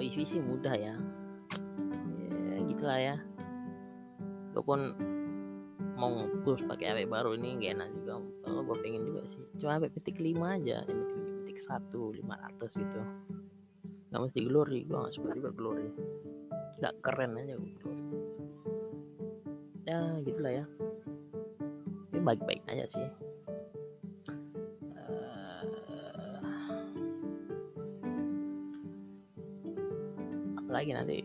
kalau 0.00 0.16
wifi 0.16 0.24
sih 0.24 0.40
mudah 0.40 0.72
ya. 0.72 0.96
Ya 2.48 2.56
gitulah 2.72 2.96
ya. 2.96 3.16
Gue 4.56 4.64
pun 4.64 4.96
mau 6.00 6.24
push 6.40 6.64
pakai 6.64 7.04
HP 7.04 7.12
baru 7.12 7.36
ini 7.36 7.60
gak 7.60 7.76
enak 7.76 7.88
juga. 8.00 8.24
Kalau 8.40 8.64
gue 8.64 8.76
pengen 8.80 9.04
juga 9.04 9.28
sih. 9.28 9.44
Cuma 9.60 9.76
HP 9.76 9.92
petik 10.00 10.16
5 10.16 10.40
aja. 10.40 10.88
Ini 10.88 11.04
petik 11.44 11.60
satu 11.60 12.16
lima 12.16 12.40
ratus 12.40 12.80
gitu. 12.80 13.00
Nggak 14.08 14.20
mesti 14.24 14.40
glory. 14.40 14.88
Gue 14.88 15.04
gak 15.04 15.12
suka 15.20 15.36
juga 15.36 15.52
glory. 15.52 15.92
Nggak 16.80 16.94
keren 17.04 17.36
aja 17.36 17.60
gue 17.60 17.72
glory. 17.76 18.04
Ya 19.84 20.00
gitulah 20.24 20.64
ya. 20.64 20.66
Ini 22.16 22.24
baik-baik 22.24 22.64
aja 22.72 22.88
sih 22.88 23.29
lagi 30.80 30.96
nanti. 30.96 31.18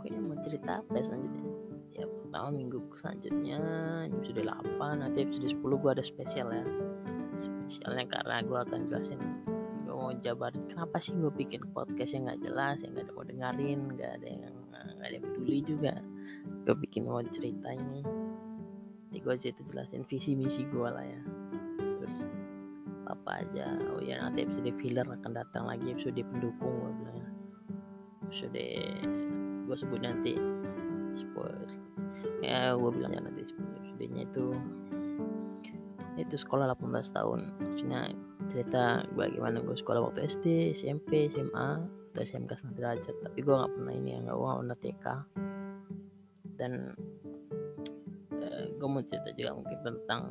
Kayaknya 0.00 0.20
mau 0.24 0.36
cerita 0.40 0.70
apa 0.80 0.92
ya 0.96 1.04
selanjutnya? 1.04 1.44
Ya 1.92 2.06
pertama 2.08 2.48
minggu 2.56 2.78
selanjutnya 2.96 3.58
episode 4.08 4.42
8 4.48 5.02
nanti 5.04 5.18
episode 5.20 5.48
10 5.52 5.60
gue 5.60 5.90
ada 5.92 6.04
spesial 6.04 6.48
ya. 6.48 6.64
Spesialnya 7.36 8.08
karena 8.08 8.40
gue 8.40 8.58
akan 8.58 8.80
jelasin 8.88 9.20
gue 9.84 9.92
mau 9.92 10.16
jabarin 10.24 10.64
kenapa 10.72 10.96
sih 10.96 11.12
gue 11.12 11.28
bikin 11.28 11.68
podcast 11.76 12.16
yang 12.16 12.24
nggak 12.24 12.40
jelas 12.40 12.80
yang 12.80 12.96
nggak 12.96 13.04
ada 13.04 13.12
mau 13.12 13.24
dengerin 13.28 13.80
nggak 13.92 14.10
ada 14.16 14.28
yang 14.32 14.54
nggak 14.72 15.04
ada 15.04 15.14
yang 15.20 15.26
peduli 15.28 15.60
juga. 15.60 15.92
Gue 16.64 16.76
bikin 16.88 17.02
mau 17.04 17.20
cerita 17.28 17.68
ini. 17.68 18.00
Nanti 18.00 19.18
gue 19.20 19.34
situ 19.36 19.60
jelasin 19.68 20.08
visi 20.08 20.32
misi 20.32 20.64
gue 20.64 20.88
lah 20.88 21.04
ya. 21.04 21.20
Terus 22.00 22.24
apa 23.04 23.44
aja. 23.44 23.76
Oh 23.92 24.00
ya 24.00 24.24
nanti 24.24 24.48
episode 24.48 24.72
filler 24.80 25.04
akan 25.04 25.36
datang 25.36 25.68
lagi 25.68 25.92
episode 25.92 26.16
pendukung 26.24 26.72
gue 26.80 26.92
bilang 26.96 27.18
ya 27.20 27.31
episode 28.32 28.64
gue 29.68 29.76
sebut 29.76 30.00
nanti 30.00 30.32
spoiler. 31.12 31.68
Ya 32.40 32.72
gue 32.72 32.90
bilang 32.96 33.12
ya 33.12 33.20
nanti 33.20 33.44
spoilernya 33.44 34.24
itu 34.24 34.56
itu 36.16 36.34
sekolah 36.40 36.72
18 36.72 37.12
tahun. 37.12 37.40
Maksudnya 37.60 38.08
cerita 38.48 39.04
gue 39.12 39.36
gimana 39.36 39.60
gue 39.60 39.76
sekolah 39.76 40.00
waktu 40.08 40.24
SD 40.32 40.72
SMP 40.72 41.28
SMA 41.28 41.68
atau 41.84 42.20
SMK 42.24 42.56
setengah 42.56 42.76
derajat. 42.80 43.16
Tapi 43.20 43.38
gue 43.44 43.52
nggak 43.52 43.72
pernah 43.76 43.92
ini 43.92 44.08
ya 44.16 44.18
nggak 44.24 44.36
gue 44.40 44.48
pernah 44.48 44.78
TK 44.80 45.06
dan 46.56 46.72
uh, 48.32 48.64
gue 48.80 48.88
mau 48.88 49.04
cerita 49.04 49.28
juga 49.36 49.50
mungkin 49.60 49.78
tentang 49.84 50.22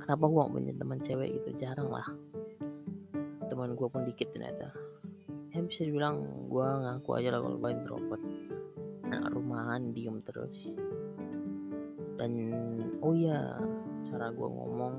kenapa 0.00 0.24
gue 0.24 0.42
punya 0.56 0.72
teman 0.72 1.00
cewek 1.04 1.36
gitu. 1.36 1.52
Jarang 1.60 1.92
lah. 1.92 2.08
Teman 3.44 3.76
gue 3.76 3.88
pun 3.92 4.08
dikit 4.08 4.32
ternyata 4.32 4.81
ya 5.52 5.60
bisa 5.60 5.84
dibilang 5.84 6.48
gue 6.48 6.64
ngaku 6.64 7.10
aja 7.20 7.28
lah 7.36 7.40
kalau 7.44 7.56
gue 7.60 7.70
introvert. 7.76 8.22
Anak 9.12 9.30
rumahan 9.36 9.92
diem 9.92 10.16
terus. 10.24 10.76
Dan 12.16 12.32
oh 13.04 13.12
iya 13.12 13.60
cara 14.08 14.32
gue 14.32 14.48
ngomong 14.48 14.94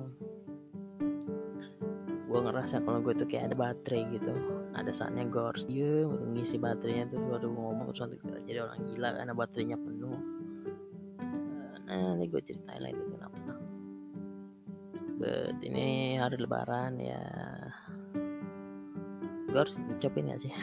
gue 2.33 2.39
ngerasa 2.41 2.81
kalau 2.81 3.01
gue 3.01 3.13
tuh 3.17 3.25
kayak 3.25 3.53
ada 3.53 3.57
baterai 3.57 4.05
gitu. 4.13 4.33
Ada 4.73 4.93
saatnya 4.93 5.25
gue 5.25 5.41
harus 5.41 5.65
diem 5.65 6.09
ngisi 6.37 6.61
baterainya 6.61 7.09
tuh. 7.09 7.21
Baru 7.25 7.49
ngomong 7.49 7.89
terus 7.89 8.05
nanti 8.05 8.17
jadi 8.45 8.69
orang 8.69 8.81
gila 8.93 9.09
karena 9.17 9.33
baterainya 9.33 9.77
penuh. 9.81 10.21
Nah 11.89 11.97
nanti 12.13 12.25
gue 12.29 12.41
ceritain 12.45 12.81
lagi 12.81 13.01
kenapa. 13.01 13.57
But 15.17 15.61
ini 15.65 16.17
hari 16.21 16.37
lebaran 16.41 17.01
ya 17.01 17.21
gue 19.53 19.61
harus 19.61 19.77
ucapin 19.77 20.33
gak 20.33 20.41
sih? 20.41 20.53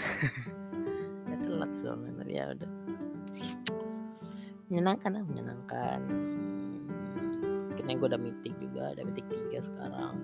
Ya 1.30 1.38
telat 1.38 1.70
soalnya 1.78 2.26
ya 2.26 2.50
udah. 2.50 2.70
Menyenangkan 4.66 5.10
lah 5.14 5.22
menyenangkan. 5.22 6.00
Akhirnya 7.70 7.94
gue 7.94 8.08
udah 8.10 8.18
meeting 8.18 8.54
juga 8.58 8.90
ada 8.90 9.06
meeting 9.06 9.30
tiga 9.30 9.62
sekarang. 9.62 10.18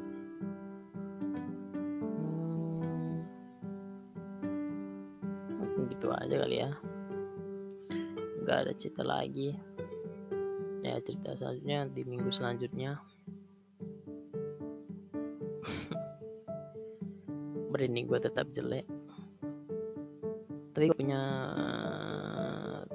Hmm, 5.63 5.87
gitu 5.87 6.11
aja 6.11 6.35
kali 6.43 6.59
ya. 6.59 6.75
Nggak 8.43 8.59
ada 8.67 8.73
cerita 8.75 9.07
lagi. 9.07 9.55
Ya 10.83 10.99
cerita 11.07 11.39
selanjutnya 11.39 11.87
di 11.87 12.03
minggu 12.03 12.35
selanjutnya 12.35 12.99
berani 17.77 18.09
gue 18.09 18.17
tetap 18.17 18.49
jelek. 18.57 18.89
Tapi 20.73 20.89
gue 20.89 20.97
punya 20.97 21.21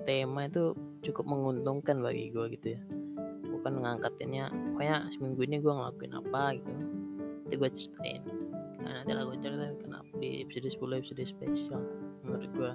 tema 0.09 0.49
itu 0.49 0.73
cukup 1.05 1.29
menguntungkan 1.29 2.01
bagi 2.01 2.33
gue 2.33 2.45
gitu 2.57 2.73
ya. 2.73 2.81
Bukan 3.45 3.77
ngangkatinnya 3.85 4.49
pokoknya 4.73 5.05
seminggu 5.13 5.45
ini 5.45 5.61
gue 5.61 5.69
ngelakuin 5.69 6.13
apa 6.17 6.57
gitu. 6.57 6.69
Nanti 7.45 7.55
gue 7.61 7.69
ceritain. 7.69 8.23
Nah 8.81 8.91
nanti 9.05 9.11
lah 9.13 9.23
gue 9.29 9.37
ceritain 9.37 9.77
kenapa 9.77 10.09
di 10.17 10.41
episode 10.41 10.73
10 10.73 10.97
episode 10.97 11.23
spesial 11.29 11.81
menurut 12.25 12.49
gue 12.57 12.71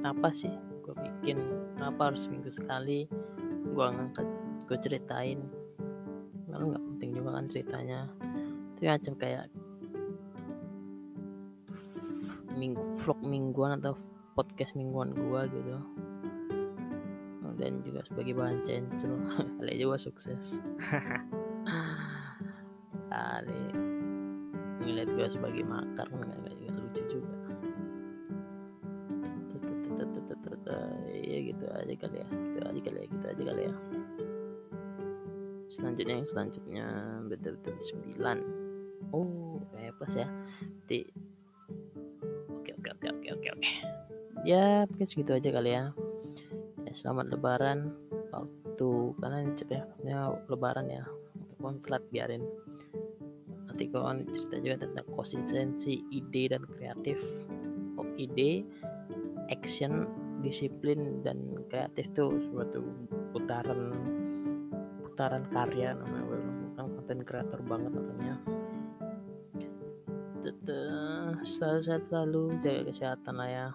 kenapa 0.00 0.28
sih 0.32 0.52
gue 0.80 0.94
bikin? 0.96 1.36
Kenapa 1.76 2.12
harus 2.12 2.24
seminggu 2.24 2.48
sekali 2.48 3.04
gue 3.76 3.86
ngangkat 3.92 4.24
gue 4.64 4.78
ceritain? 4.80 5.44
Lalu 6.48 6.72
nggak 6.72 6.84
penting 6.96 7.10
juga 7.12 7.30
kan 7.36 7.44
ceritanya. 7.52 8.00
Tapi 8.76 8.84
macam 8.88 9.14
kayak 9.20 9.44
minggu 12.56 12.82
vlog 13.04 13.20
mingguan 13.22 13.78
atau 13.78 13.94
podcast 14.32 14.72
mingguan 14.74 15.12
gue 15.12 15.40
gitu 15.52 15.76
dan 17.56 17.80
juga 17.80 18.04
sebagai 18.04 18.36
bahan 18.36 18.60
cencel 18.68 19.16
kali 19.60 19.80
juga 19.80 19.96
sukses 19.96 20.60
kali 23.12 23.62
ngeliat 24.84 25.08
gue 25.08 25.26
sebagai 25.32 25.64
makar 25.64 26.04
nggak 26.12 26.52
juga 26.60 26.72
lucu 26.76 27.02
juga 27.08 27.36
iya 31.26 31.38
gitu 31.52 31.64
aja 31.68 31.94
kali 31.98 32.16
ya 32.22 32.28
gitu 32.30 32.58
aja 32.64 32.80
kali 32.80 32.98
ya 32.98 33.06
gitu 33.08 33.26
aja 33.26 33.42
kali 33.42 33.62
ya 33.66 33.74
selanjutnya 35.76 36.14
yang 36.16 36.28
selanjutnya 36.30 36.86
betul-betul 37.28 37.76
sembilan 37.82 38.38
oh 39.12 39.60
bebas 39.74 40.12
ya 40.16 40.28
ya 44.46 44.86
mungkin 44.86 45.06
segitu 45.10 45.34
aja 45.34 45.50
kali 45.50 45.70
ya. 45.74 45.90
Selamat 46.94 47.34
lebaran. 47.34 47.90
Waktu 48.30 48.90
karena 49.18 49.38
ceritanya 49.58 50.18
lebaran 50.46 50.86
ya. 50.86 51.04
Pun 51.58 51.82
telat 51.82 52.06
biarin. 52.14 52.46
Nanti 53.66 53.90
kawan 53.90 54.30
cerita 54.30 54.56
juga 54.62 54.86
tentang 54.86 55.06
konsistensi 55.12 55.98
ide 56.14 56.54
dan 56.54 56.62
kreatif. 56.64 57.18
Oh, 57.98 58.06
ide 58.14 58.62
action 59.50 60.06
disiplin 60.40 61.26
dan 61.26 61.66
kreatif 61.66 62.06
tuh 62.14 62.38
suatu 62.48 62.86
putaran 63.34 63.92
putaran 65.02 65.42
karya 65.50 65.90
namanya. 65.98 66.24
Bukan 66.70 66.86
konten 67.02 67.18
kreator 67.26 67.60
banget 67.66 67.92
orangnya 67.98 68.38
tetap 70.46 71.42
selalu 71.42 71.98
selalu 72.06 72.42
jaga 72.62 72.82
kesehatan 72.86 73.34
lah 73.34 73.50
ya 73.50 73.66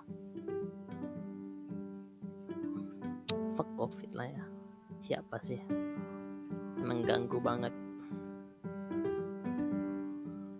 covid 3.77 4.11
lah 4.13 4.27
ya. 4.29 4.45
Siapa 5.01 5.41
sih? 5.41 5.61
Mengganggu 6.81 7.37
banget. 7.41 7.73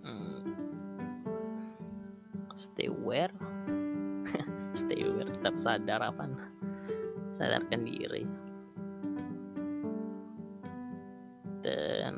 Hmm. 0.06 0.41
stay 2.54 2.89
aware. 2.89 3.34
Stay 4.78 5.04
aware 5.04 5.28
tetap 5.28 5.60
sadar 5.60 5.99
apa 5.99 6.32
sadarkan 7.36 7.82
diri. 7.84 8.24
Dan 11.62 12.14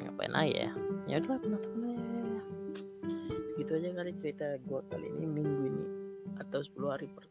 ngapain 0.00 0.34
aja 0.36 0.68
ya? 0.68 0.70
Ya 1.08 1.16
udah 1.20 1.38
teman-teman 1.40 1.96
ya? 1.96 2.42
Gitu 3.60 3.70
aja 3.76 3.88
kali 3.92 4.12
cerita 4.16 4.46
gue 4.64 4.80
kali 4.88 5.08
ini 5.12 5.26
minggu 5.28 5.62
ini. 5.68 5.84
Atau 6.40 6.64
10 6.64 6.92
hari 6.92 7.06
per 7.12 7.28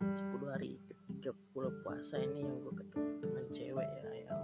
10 1.61 1.61
hari 1.61 1.69
ketiga 1.69 1.69
puluh 1.69 1.77
puasa 1.85 2.17
ini 2.17 2.41
yang 2.41 2.57
gue 2.57 2.73
ketemu 2.73 3.45
cewek 3.53 3.85
ya 3.85 4.25
yang 4.25 4.41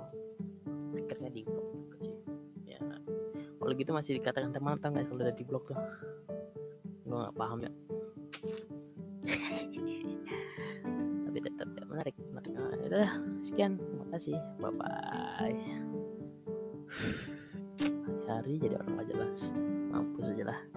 akhirnya 0.93 1.33
di 1.33 1.41
blok 1.41 1.73
juga 1.73 1.97
sih. 2.05 2.13
Ya 2.69 2.77
kalau 3.57 3.73
gitu 3.73 3.89
masih 3.89 4.21
dikatakan 4.21 4.53
teman 4.53 4.77
atau 4.77 4.93
nggak 4.93 5.09
kalau 5.09 5.25
udah 5.25 5.33
di 5.33 5.41
blok 5.41 5.73
tuh? 5.73 5.81
Gue 7.09 7.17
nggak 7.17 7.33
paham 7.33 7.65
ya. 7.65 7.73
Tapi 11.25 11.41
tetap 11.41 11.73
ya 11.73 11.89
menarik 11.89 12.13
menarik 12.29 12.53
ya 12.53 12.85
udah 12.85 13.09
sekian. 13.41 13.81
Terima 13.81 14.05
kasih 14.13 14.37
bye 14.61 14.69
bye 14.69 15.57
hari-hari 18.27 18.59
jadi 18.61 18.75
orang 18.77 19.01
gak 19.01 19.09
jelas. 19.09 19.49
Mampus 19.89 20.29
aja 20.29 20.45
lah 20.53 20.76